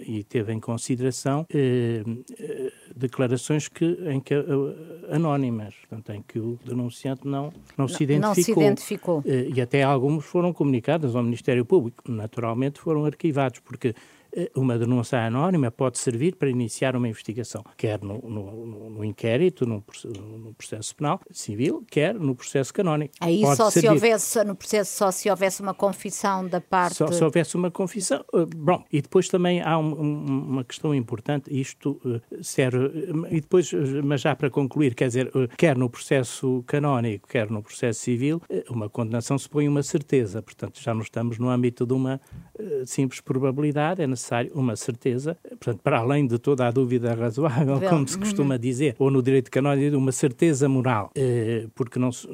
[0.07, 1.47] e teve em consideração
[2.95, 4.35] declarações que, em que,
[5.11, 8.29] anónimas, portanto, em que o denunciante não, não, não se identificou.
[8.29, 9.25] Não se identificou.
[9.27, 13.95] E até alguns foram comunicados ao Ministério Público naturalmente foram arquivados, porque
[14.55, 19.85] uma denúncia anónima pode servir para iniciar uma investigação, quer no, no, no inquérito, no,
[20.05, 23.15] no, processo penal civil, quer no processo canónico.
[23.21, 23.89] Aí pode só servir.
[23.89, 26.97] se houvesse, no processo, só se houvesse uma confissão da parte...
[26.97, 28.25] Só se houvesse uma confissão.
[28.35, 32.91] Eh, bom, e depois também há um, um, uma questão importante, isto uh, serve,
[33.31, 33.71] e depois,
[34.05, 38.89] mas já para concluir, quer dizer, quer no processo canónico, quer no processo civil, uma
[38.89, 42.21] condenação se põe uma certeza, portanto já não estamos no âmbito de uma
[42.85, 48.07] simples probabilidade, é necessário uma certeza, portanto, para além de toda a dúvida razoável, como
[48.07, 48.61] se costuma uhum.
[48.61, 52.29] dizer, ou no direito canónico, uma certeza moral, eh, porque não, se,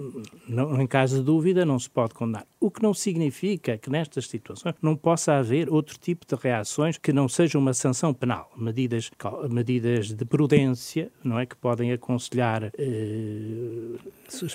[0.49, 2.45] não, em caso de dúvida não se pode condenar.
[2.61, 7.13] O que não significa que nestas situações não possa haver outro tipo de reações que
[7.13, 9.11] não sejam uma sanção penal, medidas,
[9.51, 13.97] medidas de prudência, não é, que podem aconselhar eh,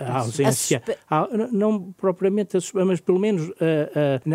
[0.01, 3.51] a ausência, a, não propriamente, a, mas pelo menos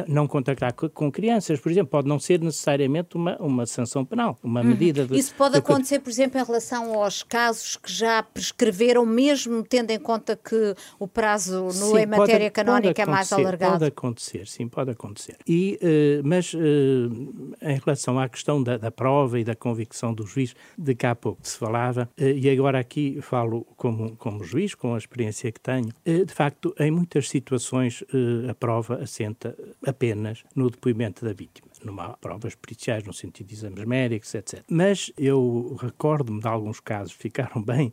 [0.08, 2.40] não contactar com crianças, por exemplo, pode não ser
[2.86, 4.66] necessariamente uma, uma sanção penal, uma uhum.
[4.66, 9.04] medida de, Isso pode de, acontecer, por exemplo, em relação aos casos que já prescreveram,
[9.04, 13.12] mesmo tendo em conta que o prazo no, sim, em matéria pode, canónica pode é
[13.12, 13.72] mais alargado?
[13.72, 15.36] Pode acontecer, sim, pode acontecer.
[15.46, 20.26] E, uh, mas uh, em relação à questão da, da, prova e da convicção do
[20.26, 24.74] juiz, de cá a pouco se falava, uh, e agora aqui falo como, como juiz,
[24.74, 28.02] com a experiência que tenho, de facto, em muitas situações
[28.48, 33.84] a prova assenta apenas no depoimento da vítima numa provas periciais, no sentido de exames
[33.84, 34.62] médicos, etc.
[34.68, 37.92] Mas eu recordo-me de alguns casos que ficaram bem,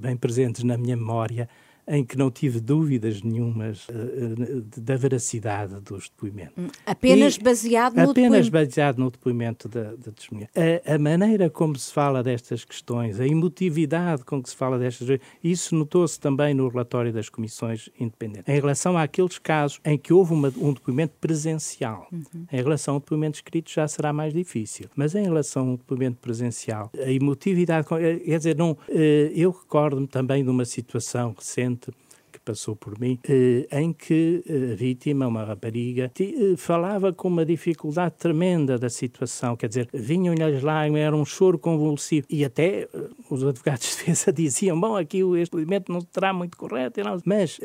[0.00, 1.48] bem presentes na minha memória,
[1.86, 6.54] em que não tive dúvidas nenhumas uh, da veracidade dos depoimentos.
[6.56, 10.48] Hum, apenas e, baseado no Apenas baseado no depoimento da, da testemunha.
[10.54, 15.08] A, a, maneira como se fala destas questões, a emotividade com que se fala destas
[15.08, 18.48] questões, isso notou-se também no relatório das comissões independentes.
[18.48, 22.46] Em relação àqueles casos em que houve uma, um depoimento presencial, uhum.
[22.52, 26.90] em relação ao depoimento escrito já será mais difícil, mas em relação ao depoimento presencial,
[26.96, 31.71] a emotividade, quer dizer, não, eu recordo-me também de uma situação recente
[32.32, 37.44] que passou por mim, eh, em que a vítima, uma rapariga, eh, falava com uma
[37.44, 42.82] dificuldade tremenda da situação, quer dizer, vinham-lhe as lágrimas, era um choro convulsivo, e até
[42.82, 42.88] eh,
[43.28, 47.60] os advogados de defesa diziam, bom, aqui este elemento não será muito correto, mas...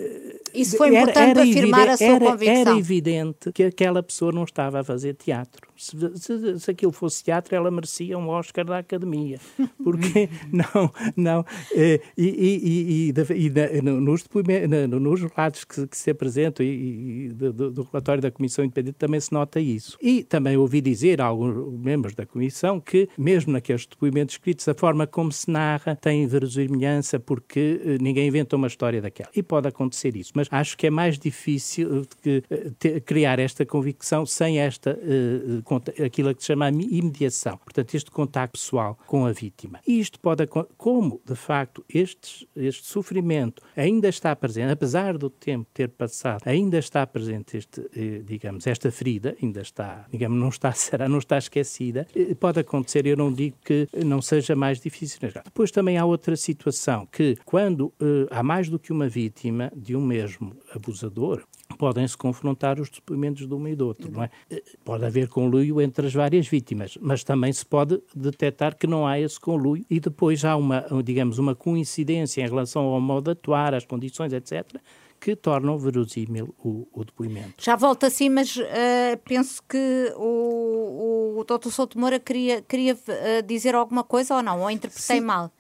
[0.54, 2.56] Isso foi importante era, era afirmar a sua convicção.
[2.56, 5.68] Era evidente que aquela pessoa não estava a fazer teatro.
[5.78, 9.40] Se, se, se aquilo fosse teatro, ela merecia um Oscar da Academia.
[9.84, 14.24] Porque, não, não, e, e, e, e nos
[15.00, 19.32] nos relatos que, que se apresentam e, do, do, relatório da Comissão Independente também se
[19.32, 19.98] nota isso.
[20.02, 24.74] E também ouvi dizer a alguns membros da Comissão que, mesmo naqueles depoimentos escritos, a
[24.74, 29.30] forma como se narra tem verosimilhança porque uh, ninguém inventa uma história daquela.
[29.36, 34.26] E pode acontecer isso, mas acho que é mais difícil que, uh, criar esta convicção
[34.26, 34.98] sem esta,
[35.76, 37.58] aquilo que se chama imediação.
[37.58, 39.80] Portanto, este contacto pessoal com a vítima.
[39.88, 45.90] E isto pode, como de facto este, sofrimento ainda está presente, apesar do tempo ter
[45.90, 47.82] passado, ainda está presente este,
[48.26, 52.08] digamos, esta ferida, ainda está, digamos, não está, será, não está esquecida,
[52.40, 55.20] pode acontecer, eu não digo que não seja mais difícil.
[55.44, 59.96] Depois também há outra situação, que quando uh, há mais do que uma vítima de
[59.96, 61.44] um mesmo abusador,
[61.76, 64.30] podem-se confrontar os depoimentos de um e do outro, não é?
[64.50, 69.06] Eh, pode haver conluio entre as várias vítimas, mas também se pode detectar que não
[69.06, 73.32] há esse conluio e depois há uma, digamos, uma coincidência em relação ao modo de
[73.32, 74.80] atuar, às condições, etc.,
[75.20, 77.56] que tornam verosímil o, o depoimento.
[77.58, 78.62] Já volto assim, mas uh,
[79.26, 81.70] penso que o, o Dr.
[81.70, 84.62] Souto Moura queria, queria uh, dizer alguma coisa ou não?
[84.62, 85.22] Ou interpretei Sim.
[85.22, 85.52] mal?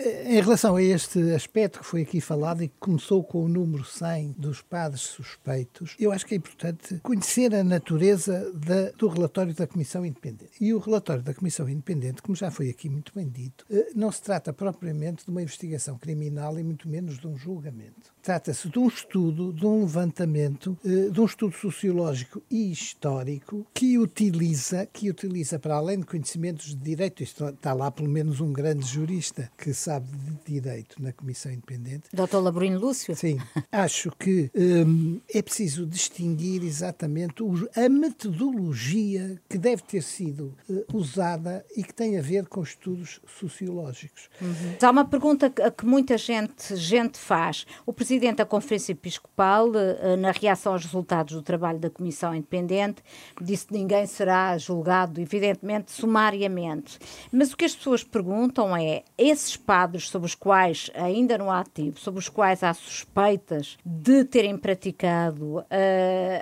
[0.00, 3.84] Em relação a este aspecto que foi aqui falado e que começou com o número
[3.84, 9.52] 100 dos padres suspeitos, eu acho que é importante conhecer a natureza da, do relatório
[9.52, 10.52] da Comissão Independente.
[10.60, 14.12] E o relatório da Comissão Independente, como já foi aqui muito bem dito, eh, não
[14.12, 18.12] se trata propriamente de uma investigação criminal e muito menos de um julgamento.
[18.22, 23.98] Trata-se de um estudo, de um levantamento, eh, de um estudo sociológico e histórico que
[23.98, 28.86] utiliza, que utiliza para além de conhecimentos de direito, está lá pelo menos um grande
[28.86, 30.06] jurista que sabe
[30.44, 32.10] de direito na Comissão Independente.
[32.12, 32.36] Dr.
[32.42, 33.16] Labrino Lúcio?
[33.16, 33.38] Sim.
[33.72, 37.42] Acho que hum, é preciso distinguir exatamente
[37.74, 43.18] a metodologia que deve ter sido uh, usada e que tem a ver com estudos
[43.26, 44.28] sociológicos.
[44.42, 44.76] Uhum.
[44.82, 47.64] Há uma pergunta que, que muita gente, gente faz.
[47.86, 53.02] O Presidente da Conferência Episcopal, eh, na reação aos resultados do trabalho da Comissão Independente,
[53.40, 56.98] disse que ninguém será julgado, evidentemente, sumariamente.
[57.32, 61.60] Mas o que as pessoas perguntam é: esses padres sobre os quais ainda não há
[61.60, 65.64] ativo, sobre os quais há suspeitas de terem praticado uh,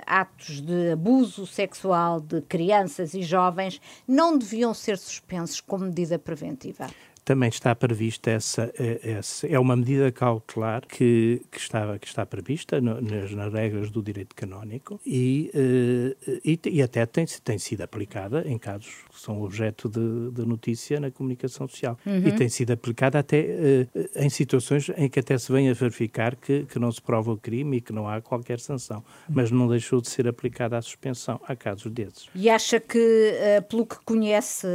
[0.07, 6.87] atos de abuso sexual de crianças e jovens, não deviam ser suspensos como medida preventiva?
[7.27, 12.25] Também está prevista essa, eh, essa é uma medida cautelar que, que, está, que está
[12.25, 17.59] prevista no, nas, nas, regras do direito canónico e, eh, e, e, até tem, tem
[17.59, 22.29] sido aplicada em casos que são objeto de, de notícia na comunicação social uhum.
[22.29, 26.33] e tem sido aplicada até eh, em situações em que até se vem a verificar
[26.33, 29.67] que, que não se prova o crime e que não há qualquer sanção, mas não
[29.67, 31.41] deixou de ser aplicada a suspensão.
[31.45, 32.29] Há casos desses.
[32.33, 33.33] E acha que,
[33.67, 34.65] pelo que conhece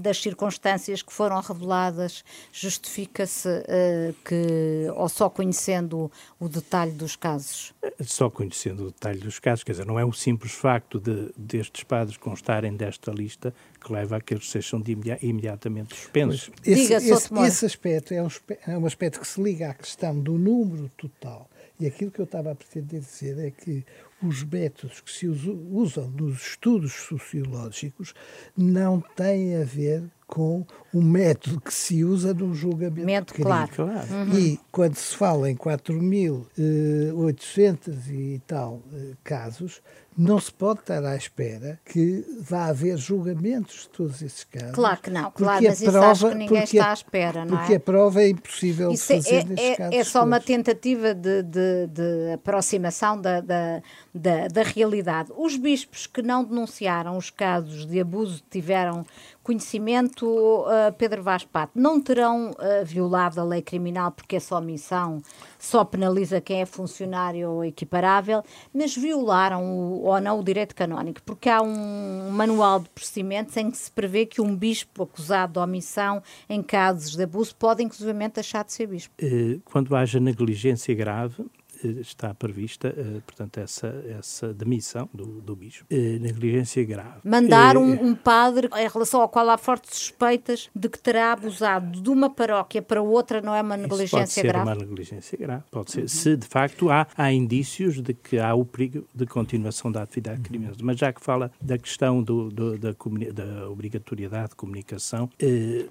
[0.00, 7.16] das circunstâncias que foram reveladas reveladas, justifica-se uh, que, ou só conhecendo o detalhe dos
[7.16, 7.72] casos?
[8.00, 11.84] Só conhecendo o detalhe dos casos, quer dizer, não é o simples facto de destes
[11.84, 16.50] padres constarem desta lista que leva a que eles sejam de imediatamente suspensos.
[16.64, 18.28] Esse, Diga, esse, esse aspecto é um,
[18.66, 21.48] é um aspecto que se liga à questão do número total.
[21.80, 23.84] E aquilo que eu estava a pretender dizer é que
[24.22, 28.14] os métodos que se usam nos estudos sociológicos
[28.56, 30.64] não têm a ver com
[30.94, 33.84] o método que se usa no julgamento Mento, claro.
[33.84, 34.38] Uhum.
[34.38, 39.82] E quando se fala em 4.800 eh, e tal eh, casos,
[40.16, 44.74] não se pode estar à espera que vá haver julgamentos de todos esses casos.
[44.74, 47.58] Claro que não, claro, mas prova, isso acho que ninguém está à espera, não é?
[47.58, 49.94] Porque a prova é impossível isso de fazer é, nesses é, casos.
[49.94, 50.28] É só todos.
[50.28, 53.82] uma tentativa de, de, de aproximação da, da,
[54.14, 55.32] da, da realidade.
[55.36, 59.04] Os bispos que não denunciaram os casos de abuso tiveram
[59.42, 65.20] conhecimento, uh, Pedro Vaz Pato, não terão uh, violado a lei criminal porque essa omissão
[65.58, 71.22] só penaliza quem é funcionário ou equiparável, mas violaram o, ou não o direito canónico,
[71.24, 75.58] porque há um manual de procedimentos em que se prevê que um bispo acusado de
[75.58, 79.14] omissão em casos de abuso pode, inclusivamente, deixar de ser bispo.
[79.18, 81.44] Eh, quando haja negligência grave,
[81.88, 85.84] está prevista, eh, portanto, essa, essa demissão do, do bispo.
[85.90, 87.20] Eh, negligência grave.
[87.24, 91.32] Mandar um, eh, um, padre em relação ao qual há fortes suspeitas de que terá
[91.32, 94.64] abusado de uma paróquia para outra não é uma negligência grave?
[94.64, 96.00] Pode ser uma negligência grave, pode ser.
[96.02, 96.08] Uhum.
[96.08, 100.38] Se de facto há, há indícios de que há o perigo de continuação da atividade
[100.38, 100.44] uhum.
[100.44, 100.78] criminosa.
[100.82, 105.28] Mas já que fala da questão do, do, da, da, obrigatoriedade de comunicação,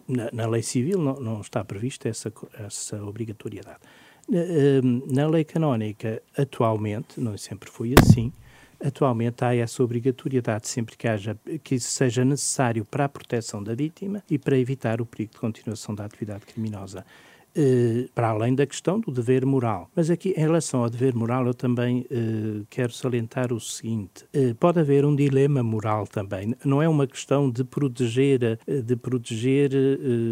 [0.07, 3.79] na, na, lei civil não, não está prevista essa, essa obrigatoriedade.
[4.29, 8.31] Ehm, na lei canónica, atualmente, não sempre foi assim,
[8.83, 13.75] atualmente há essa obrigatoriedade sempre que haja que isso seja necessário para a proteção da
[13.75, 17.05] vítima e para evitar o perigo de continuação da atividade criminosa.
[17.55, 19.89] Eh, para além da questão do dever moral.
[19.95, 24.53] Mas aqui, em relação ao dever moral, eu também eh, quero salientar o seguinte: eh,
[24.53, 26.55] pode haver um dilema moral também.
[26.63, 29.71] Não é uma questão de proteger, de proteger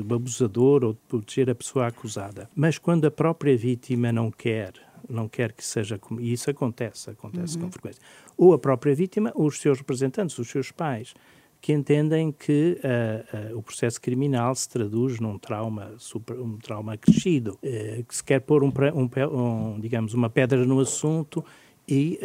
[0.10, 4.73] o abusador ou de proteger a pessoa acusada, mas quando a própria vítima não quer
[5.10, 5.99] não quer que seja.
[6.19, 7.63] E isso acontece, acontece uhum.
[7.63, 8.01] com frequência.
[8.38, 11.15] Ou a própria vítima, ou os seus representantes, os seus pais
[11.62, 16.98] que entendem que uh, uh, o processo criminal se traduz num trauma, super, um trauma
[16.98, 21.43] crescido, uh, que se quer pôr um, um, um, digamos, uma pedra no assunto
[21.88, 22.20] e,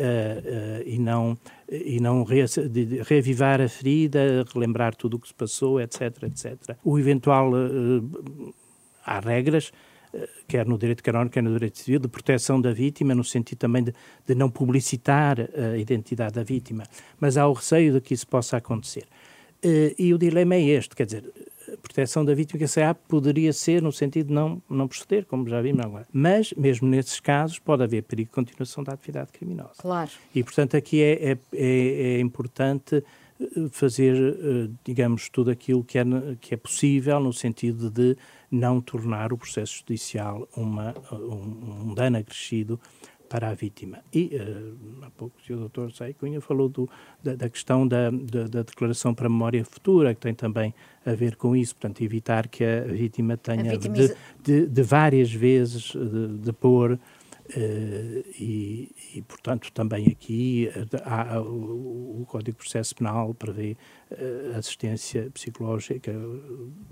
[0.85, 1.39] e não,
[1.71, 6.77] e não re, de, reavivar a ferida, relembrar tudo o que se passou, etc, etc.
[6.85, 7.51] O eventual...
[9.07, 9.73] há regras
[10.47, 13.83] quer no direito canónico, quer no direito civil, de proteção da vítima, no sentido também
[13.83, 13.95] de,
[14.27, 16.85] de, não publicitar a identidade da vítima,
[17.19, 19.07] mas há o receio de que isso possa acontecer.
[19.65, 21.33] Uh, e o dilema é este, quer dizer,
[21.73, 25.25] a proteção da vítima que a CEAP poderia ser no sentido de não, não proceder,
[25.25, 26.07] como já vimos agora.
[26.13, 29.75] Mas, mesmo nesses casos, pode haver perigo de continuação da atividade criminosa.
[29.79, 30.11] Claro.
[30.35, 33.03] E, portanto, aqui é, é, é, é importante
[33.41, 36.05] eh, fazer, eh, digamos, tudo aquilo que é,
[36.41, 38.17] que é possível no sentido de
[38.51, 42.79] não tornar o processo judicial uma, um, um dano acrescido
[43.35, 43.99] para a vítima.
[44.13, 46.89] E uh, há pouco o doutor Sai Cunha falou do,
[47.21, 50.73] da, da, questão da, da, da, declaração para a memória futura, que tem também
[51.05, 55.33] a ver com isso, portanto, evitar que a vítima tenha a de, de, de, várias
[55.33, 56.97] vezes de, de pôr
[57.47, 60.71] Uh, e, e, portanto, também aqui
[61.05, 63.77] há, o, o, Código de Processo Penal prevê
[64.11, 66.11] uh, assistência psicológica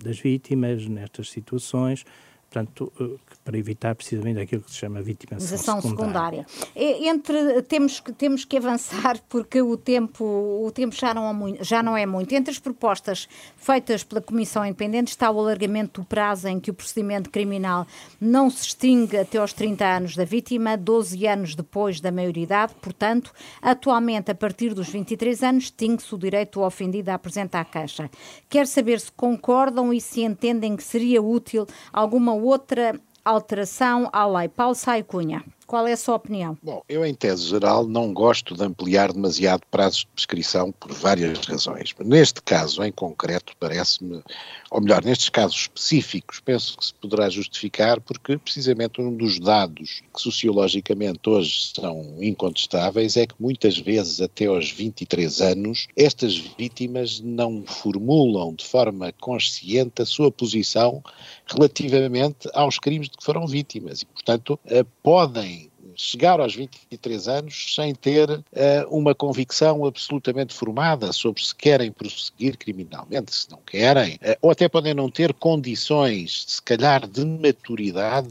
[0.04, 2.04] das vítimas nestas situações,
[2.52, 6.46] portanto, eh, para evitar precisamente aquilo que se chama vitimização secundária.
[6.46, 7.08] secundária.
[7.08, 11.64] Entre, temos, que, temos que avançar porque o tempo, o tempo já, não é muito,
[11.64, 12.32] já não é muito.
[12.34, 13.26] Entre as propostas
[13.56, 17.86] feitas pela Comissão Independente está o alargamento do prazo em que o procedimento criminal
[18.20, 23.32] não se extingue até aos 30 anos da vítima, 12 anos depois da maioridade, portanto,
[23.62, 28.10] atualmente, a partir dos 23 anos, extingue-se o direito do ofendido a apresentar a queixa.
[28.48, 34.48] Quer saber se concordam e se entendem que seria útil alguma outra alteração à lei.
[34.48, 35.44] Paulo Sai Cunha.
[35.72, 36.58] Qual é a sua opinião?
[36.62, 41.38] Bom, eu, em tese geral, não gosto de ampliar demasiado prazos de prescrição por várias
[41.46, 41.94] razões.
[41.98, 44.22] Neste caso, em concreto, parece-me,
[44.70, 50.02] ou melhor, nestes casos específicos, penso que se poderá justificar porque, precisamente, um dos dados
[50.14, 57.18] que sociologicamente hoje são incontestáveis é que muitas vezes, até aos 23 anos, estas vítimas
[57.18, 61.02] não formulam de forma consciente a sua posição
[61.46, 65.61] relativamente aos crimes de que foram vítimas e, portanto, eh, podem
[65.96, 68.42] chegar aos 23 anos sem ter uh,
[68.88, 74.68] uma convicção absolutamente formada sobre se querem prosseguir criminalmente, se não querem, uh, ou até
[74.68, 78.28] podem não ter condições, se calhar, de maturidade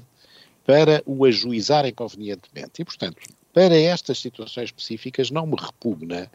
[0.66, 2.82] para o ajuizarem convenientemente.
[2.82, 3.18] E, portanto,
[3.54, 6.32] para estas situações específicas, não me repugna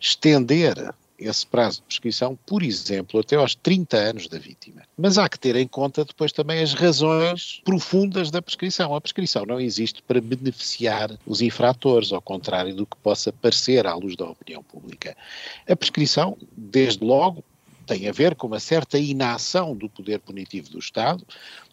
[0.00, 4.82] estender esse prazo de prescrição, por exemplo, até aos 30 anos da vítima.
[4.96, 8.94] Mas há que ter em conta depois também as razões profundas da prescrição.
[8.94, 13.94] A prescrição não existe para beneficiar os infratores, ao contrário do que possa parecer à
[13.94, 15.16] luz da opinião pública.
[15.68, 17.44] A prescrição, desde logo,
[17.86, 21.26] tem a ver com uma certa inação do poder punitivo do Estado,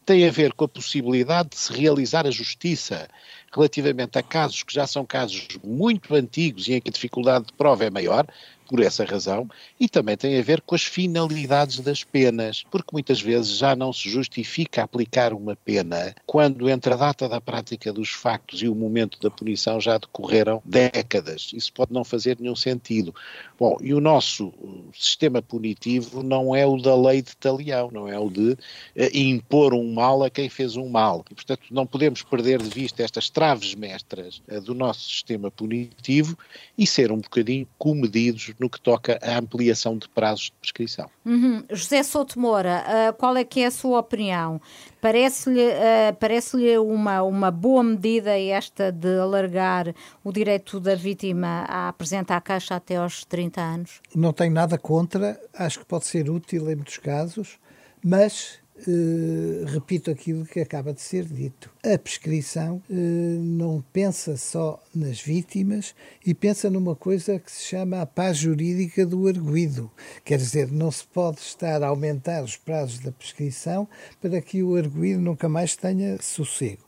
[0.04, 3.08] tem a ver com a possibilidade de se realizar a justiça
[3.54, 7.54] relativamente a casos que já são casos muito antigos e em que a dificuldade de
[7.54, 8.26] prova é maior,
[8.68, 9.50] por essa razão,
[9.80, 13.94] e também tem a ver com as finalidades das penas, porque muitas vezes já não
[13.94, 18.76] se justifica aplicar uma pena quando entre a data da prática dos factos e o
[18.76, 21.52] momento da punição já decorreram décadas.
[21.54, 23.14] Isso pode não fazer nenhum sentido.
[23.60, 24.54] Bom, e o nosso
[24.94, 28.58] sistema punitivo não é o da lei de talião, não é o de
[28.96, 31.24] eh, impor um mal a quem fez um mal.
[31.32, 36.38] E, portanto, não podemos perder de vista estas traves mestras eh, do nosso sistema punitivo
[36.78, 41.10] e ser um bocadinho comedidos no que toca à ampliação de prazos de prescrição.
[41.26, 41.64] Uhum.
[41.72, 44.62] José Souto Moura, uh, qual é que é a sua opinião?
[45.00, 49.94] Parece-lhe uh, parece uma, uma boa medida esta de alargar
[50.24, 54.02] o direito da vítima a apresentar a caixa até aos 30 anos?
[54.16, 57.58] Não tenho nada contra, acho que pode ser útil em muitos casos,
[58.04, 61.72] mas Uh, repito aquilo que acaba de ser dito.
[61.84, 68.02] A prescrição uh, não pensa só nas vítimas e pensa numa coisa que se chama
[68.02, 69.90] a paz jurídica do arguído.
[70.24, 73.88] Quer dizer, não se pode estar a aumentar os prazos da prescrição
[74.22, 76.84] para que o arguído nunca mais tenha sossego.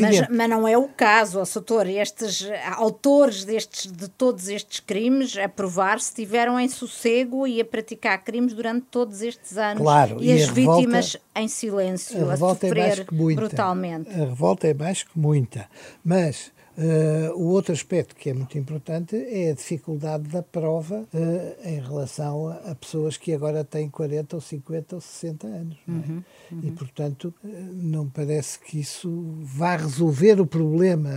[0.00, 1.86] Mas, mas, não é o caso, Soutor.
[1.86, 8.22] Estes autores destes, de todos estes crimes, a provar-se, estiveram em sossego e a praticar
[8.24, 9.82] crimes durante todos estes anos.
[9.82, 14.10] Claro, e, e as vítimas em silêncio, a, a sofrer é brutalmente.
[14.10, 15.68] A revolta é mais que muita.
[16.04, 21.66] Mas Uh, o outro aspecto que é muito importante é a dificuldade da prova uh,
[21.66, 25.78] em relação a, a, pessoas que agora têm 40 ou 50 ou 60 anos.
[25.88, 25.90] É?
[25.90, 26.22] Uhum,
[26.52, 26.60] uhum.
[26.62, 31.10] E, portanto, uh, não parece que isso vá resolver o problema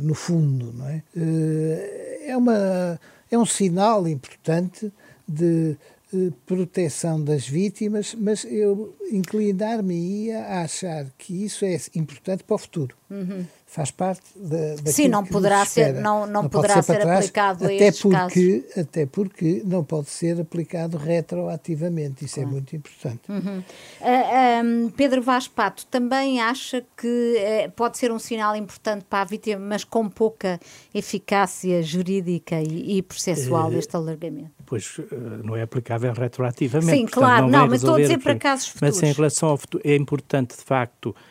[0.00, 0.72] no fundo.
[0.72, 1.02] Não é?
[2.24, 2.98] é, uma,
[3.30, 4.90] é um sinal importante
[5.28, 5.76] de
[6.44, 12.96] proteção das vítimas, mas eu inclinar-me-ia a achar que isso é importante para o futuro.
[13.10, 17.64] Uhum faz parte da Sim, não poderá ser, não, não, não poderá ser, ser aplicado
[17.64, 18.78] até a estes porque, casos.
[18.78, 22.50] Até porque não pode ser aplicado retroativamente, isso é claro.
[22.50, 23.20] é muito importante.
[23.28, 23.58] Uhum.
[23.58, 23.64] Uh,
[24.00, 29.22] ah, um, Pedro Vaz Pato também acha que uh, pode ser um sinal importante para
[29.22, 30.58] a vítima, mas com pouca
[30.92, 34.50] eficácia jurídica e, e processual uh, deste alargamento?
[34.66, 35.00] Pois
[35.44, 36.98] não é aplicável retroativamente.
[36.98, 39.00] Sim, claro, não, não mas estou a dizer para casos futuros.
[39.00, 41.29] Mas em relação ao futuro, é importante de facto eh,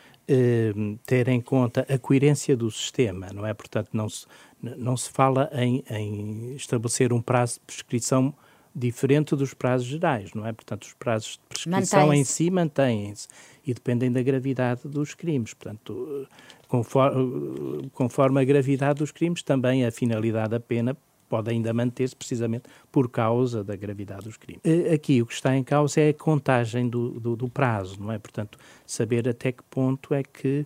[1.06, 3.54] ter em conta a coerência do sistema, não é?
[3.54, 4.26] Portanto, não se,
[4.62, 8.34] não se fala em, em estabelecer um prazo de prescrição
[8.76, 10.54] diferente dos prazos gerais, não é?
[10.54, 13.28] Portanto, os prazos de prescrição em si mantêm-se
[13.66, 15.54] e dependem da gravidade dos crimes.
[15.54, 16.28] Portanto,
[16.68, 20.96] conforme, conforme a gravidade dos crimes, também a finalidade da pena
[21.30, 24.62] pode ainda manter-se precisamente por causa da gravidade dos crimes.
[24.66, 28.12] Eh, aqui o que está em causa é a contagem do, do, do prazo, não
[28.12, 28.18] é?
[28.18, 30.66] Portanto, saber até que ponto é que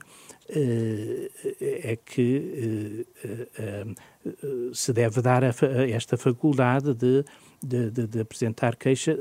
[0.49, 1.29] eh,
[1.61, 3.85] é que eh,
[4.73, 7.25] se deve dar esta faculdade de,
[7.61, 9.17] de, de, de apresentar queixa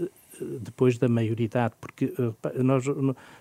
[0.60, 2.12] depois da maioridade, porque
[2.56, 2.84] nós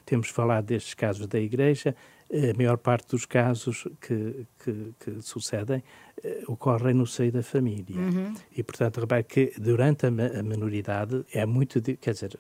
[0.06, 1.96] temos falado destes casos da Igreja,
[2.34, 5.84] a maior parte dos casos que, que, que sucedem
[6.24, 7.98] uh, ocorrem no seio da família.
[7.98, 8.34] Uhum.
[8.56, 12.40] E, portanto, repare que durante a, a minoridade é muito, quer dizer,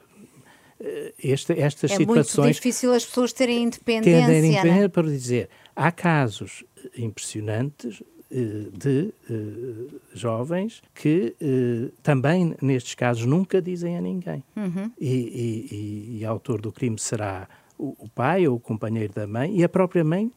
[1.19, 2.37] este, estas é situações...
[2.37, 4.87] É muito difícil as pessoas terem independência, terem independência né?
[4.87, 6.63] para dizer, há casos
[6.97, 8.01] impressionantes
[8.33, 14.41] eh, de uh, jovens que uh, também, nestes casos, nunca dizem a ninguém.
[14.55, 14.89] Uhum.
[14.97, 17.49] E, e, e, e, autor do crime será
[17.81, 20.31] o, pai ou o companheiro da mãe e a própria mãe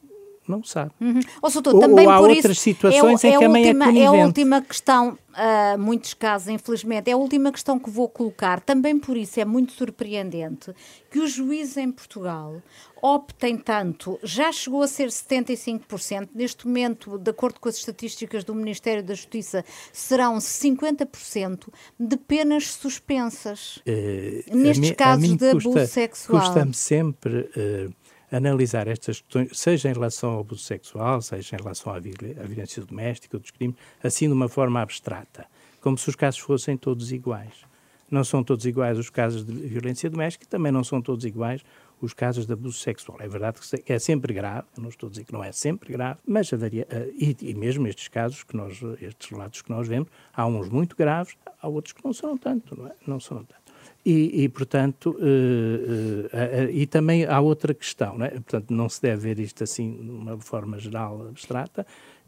[0.46, 0.92] não sabe.
[1.00, 1.20] Uhum.
[1.42, 3.84] Ou, doutor, também ou há por outras situações é, em que a mãe é última,
[3.84, 4.04] é conivente.
[4.04, 8.60] É a última questão, uh, muitos casos, infelizmente, é a última questão que vou colocar.
[8.60, 10.74] Também por isso é muito surpreendente
[11.10, 12.60] que os juízes em Portugal
[13.00, 18.54] optem tanto, já chegou a ser 75%, neste momento, de acordo com as estatísticas do
[18.54, 21.68] Ministério da Justiça, serão 50%
[22.00, 23.76] de penas suspensas.
[23.86, 26.40] Uh, nestes casos de custa, abuso sexual.
[26.40, 27.50] Custa-me sempre...
[27.54, 28.03] Uh,
[28.34, 33.36] analisar estas questões, seja em relação ao abuso sexual, seja em relação à, violência doméstica,
[33.36, 35.46] outros crimes, assim de uma forma abstrata,
[35.80, 37.64] como se os casos fossem todos iguais.
[38.10, 41.62] Não são todos iguais os casos de violência doméstica, também não são todos iguais
[42.00, 43.18] os casos de abuso sexual.
[43.20, 46.18] É verdade que é sempre grave, não estou a dizer que não é sempre grave,
[46.26, 50.08] mas haveria, eh, e, e mesmo estes casos que nós, estes relatos que nós vemos,
[50.32, 52.92] há uns muito graves, há outros que não são tanto, não é?
[53.06, 53.63] Não são tanto.
[54.04, 58.30] E, e portanto, uh, uh, uh, e também há outra questão, não é?
[58.30, 61.86] portanto, não se deve ver isto assim de uma forma geral abstrata,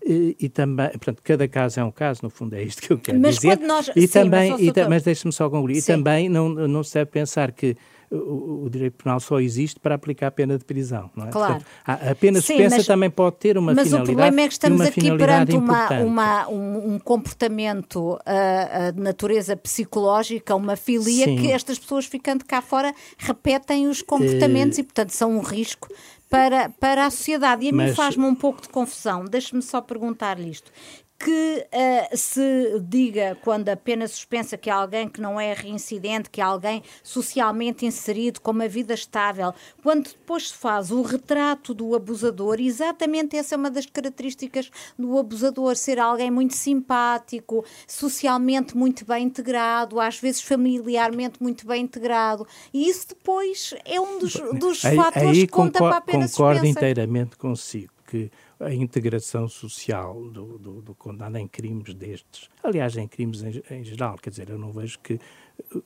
[0.09, 3.19] e, também, portanto, cada caso é um caso, no fundo é isto que eu quero
[3.19, 3.59] mas dizer.
[3.59, 5.93] Nós, e sim, também, mas, e, mas deixe-me só concluir, sim.
[5.93, 7.77] e também não, não se deve pensar que
[8.11, 11.11] o, o, direito penal só existe para aplicar a pena de prisão.
[11.15, 11.31] Não é?
[11.31, 11.55] Claro.
[11.55, 13.99] Portanto, a, pena suspensa também pode ter uma mas finalidade.
[13.99, 19.01] Mas o problema é que estamos aqui perante uma, uma, um, um, comportamento uh, de
[19.01, 21.37] natureza psicológica, uma filia, Sim.
[21.37, 25.89] que estas pessoas ficando cá fora repetem os comportamentos uh, e, portanto, são um risco
[26.31, 27.67] para, para a sociedade.
[27.67, 29.25] E a mim faz-me um pouco de confusão.
[29.25, 30.71] Deixe-me só perguntar-lhe isto
[31.19, 36.29] que uh, se diga quando a pena suspensa que é alguém que não é reincidente,
[36.29, 41.73] que é alguém socialmente inserido, com uma vida estável, quando depois se faz o retrato
[41.73, 48.77] do abusador, exatamente essa é uma das características do abusador, ser alguém muito simpático, socialmente
[48.77, 54.35] muito bem integrado, às vezes familiarmente muito bem integrado, e isso depois é um dos,
[54.59, 56.79] dos aí, fatores aí que conta para a pena concordo suspensa.
[56.79, 62.49] inteiramente consigo que a integração social do, do, do, condenado em crimes destes.
[62.63, 65.21] Aliás, em crimes em, em, geral, quer dizer, eu não vejo que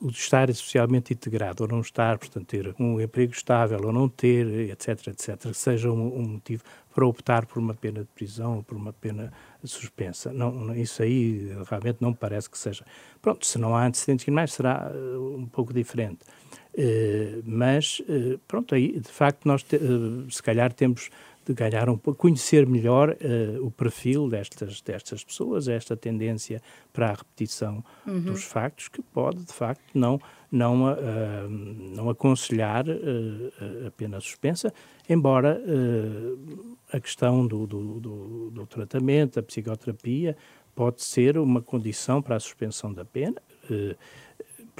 [0.00, 4.70] o estar socialmente integrado ou não estar, portanto, ter um emprego estável ou não ter,
[4.70, 6.62] etc., etc., seja um, um motivo
[6.94, 9.32] para optar por uma pena de prisão ou por uma pena
[9.64, 10.32] suspensa.
[10.32, 12.84] Não, isso aí realmente não parece que seja.
[13.22, 16.18] Pronto, se não há antecedentes criminais, será uh, um pouco diferente.
[16.74, 19.78] Uh, mas, uh, pronto, aí de facto nós, te,
[20.30, 21.10] se calhar, temos
[21.44, 26.60] de ganhar um pouco, conhecer melhor uh, o perfil destas, destas pessoas, esta tendência
[26.92, 28.20] para a repetição uhum.
[28.20, 30.20] dos factos, que pode, de facto, não,
[30.50, 34.72] não, uh, não aconselhar uh, a pena suspensa,
[35.08, 35.60] embora
[36.92, 40.36] a questão do, do, do, do tratamento, a psicoterapia,
[40.74, 43.42] pode ser uma condição para a suspensão da pena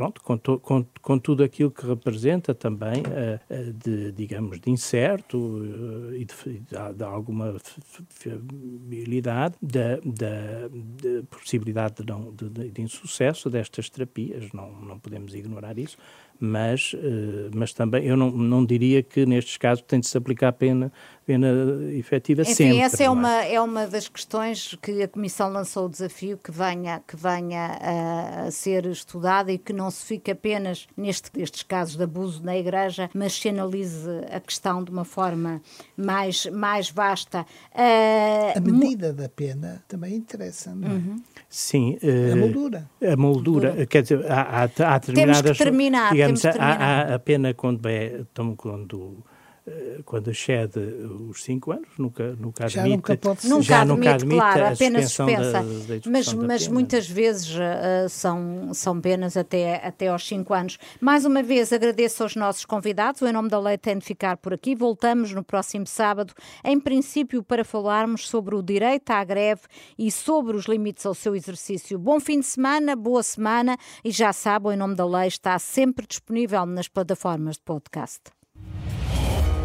[0.01, 5.37] pronto, com, to, com, com, tudo aquilo que representa também uh, de, digamos, de incerto
[5.37, 7.55] uh, e de, de, de alguma
[8.09, 15.79] fiabilidade da, da possibilidade de, não, de, de, insucesso destas terapias, não, não podemos ignorar
[15.79, 15.99] isso,
[16.41, 20.53] mas, uh, mas também eu não, não diria que nestes casos tem de se aplicar
[20.53, 20.91] pena
[21.31, 21.49] pena
[21.93, 22.79] efetiva Enfim, sempre.
[22.81, 26.51] essa é, é uma, é uma das questões que a Comissão lançou o desafio que
[26.51, 31.63] venha, que venha a, a ser estudada e que não se fique apenas neste, nestes
[31.63, 35.63] casos de abuso na Igreja, mas se analise a questão de uma forma
[35.97, 37.47] mais, mais vasta.
[37.73, 40.93] Uh, a medida da pena também interessa, não é?
[40.93, 41.23] Uhum.
[41.49, 41.99] Sim.
[42.03, 42.91] Uh, a moldura.
[43.01, 43.87] A moldura, moldura.
[43.87, 45.43] quer dizer, há, há, há determinadas...
[45.43, 46.81] Temos que terminar, digamos, terminar.
[46.81, 48.25] Há, há a pena quando, é,
[48.57, 49.30] quando eh,
[50.05, 53.63] quando excede os 5 anos, nunca, nunca já admite, nunca, pode ser.
[53.63, 55.53] já admite, nunca admite claro, a apenas suspensa.
[55.53, 60.79] Da, da mas, mas muitas vezes uh, são, são penas até, até aos 5 anos.
[61.01, 63.21] Mais uma vez agradeço aos nossos convidados.
[63.23, 64.75] O Em Nome da Lei tem de ficar por aqui.
[64.75, 69.63] Voltamos no próximo sábado, em princípio, para falarmos sobre o direito à greve
[69.99, 71.99] e sobre os limites ao seu exercício.
[71.99, 75.59] Bom fim de semana, boa semana e já sabe, o Em Nome da Lei está
[75.59, 78.40] sempre disponível nas plataformas de podcast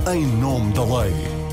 [0.07, 1.44] em nome da lei.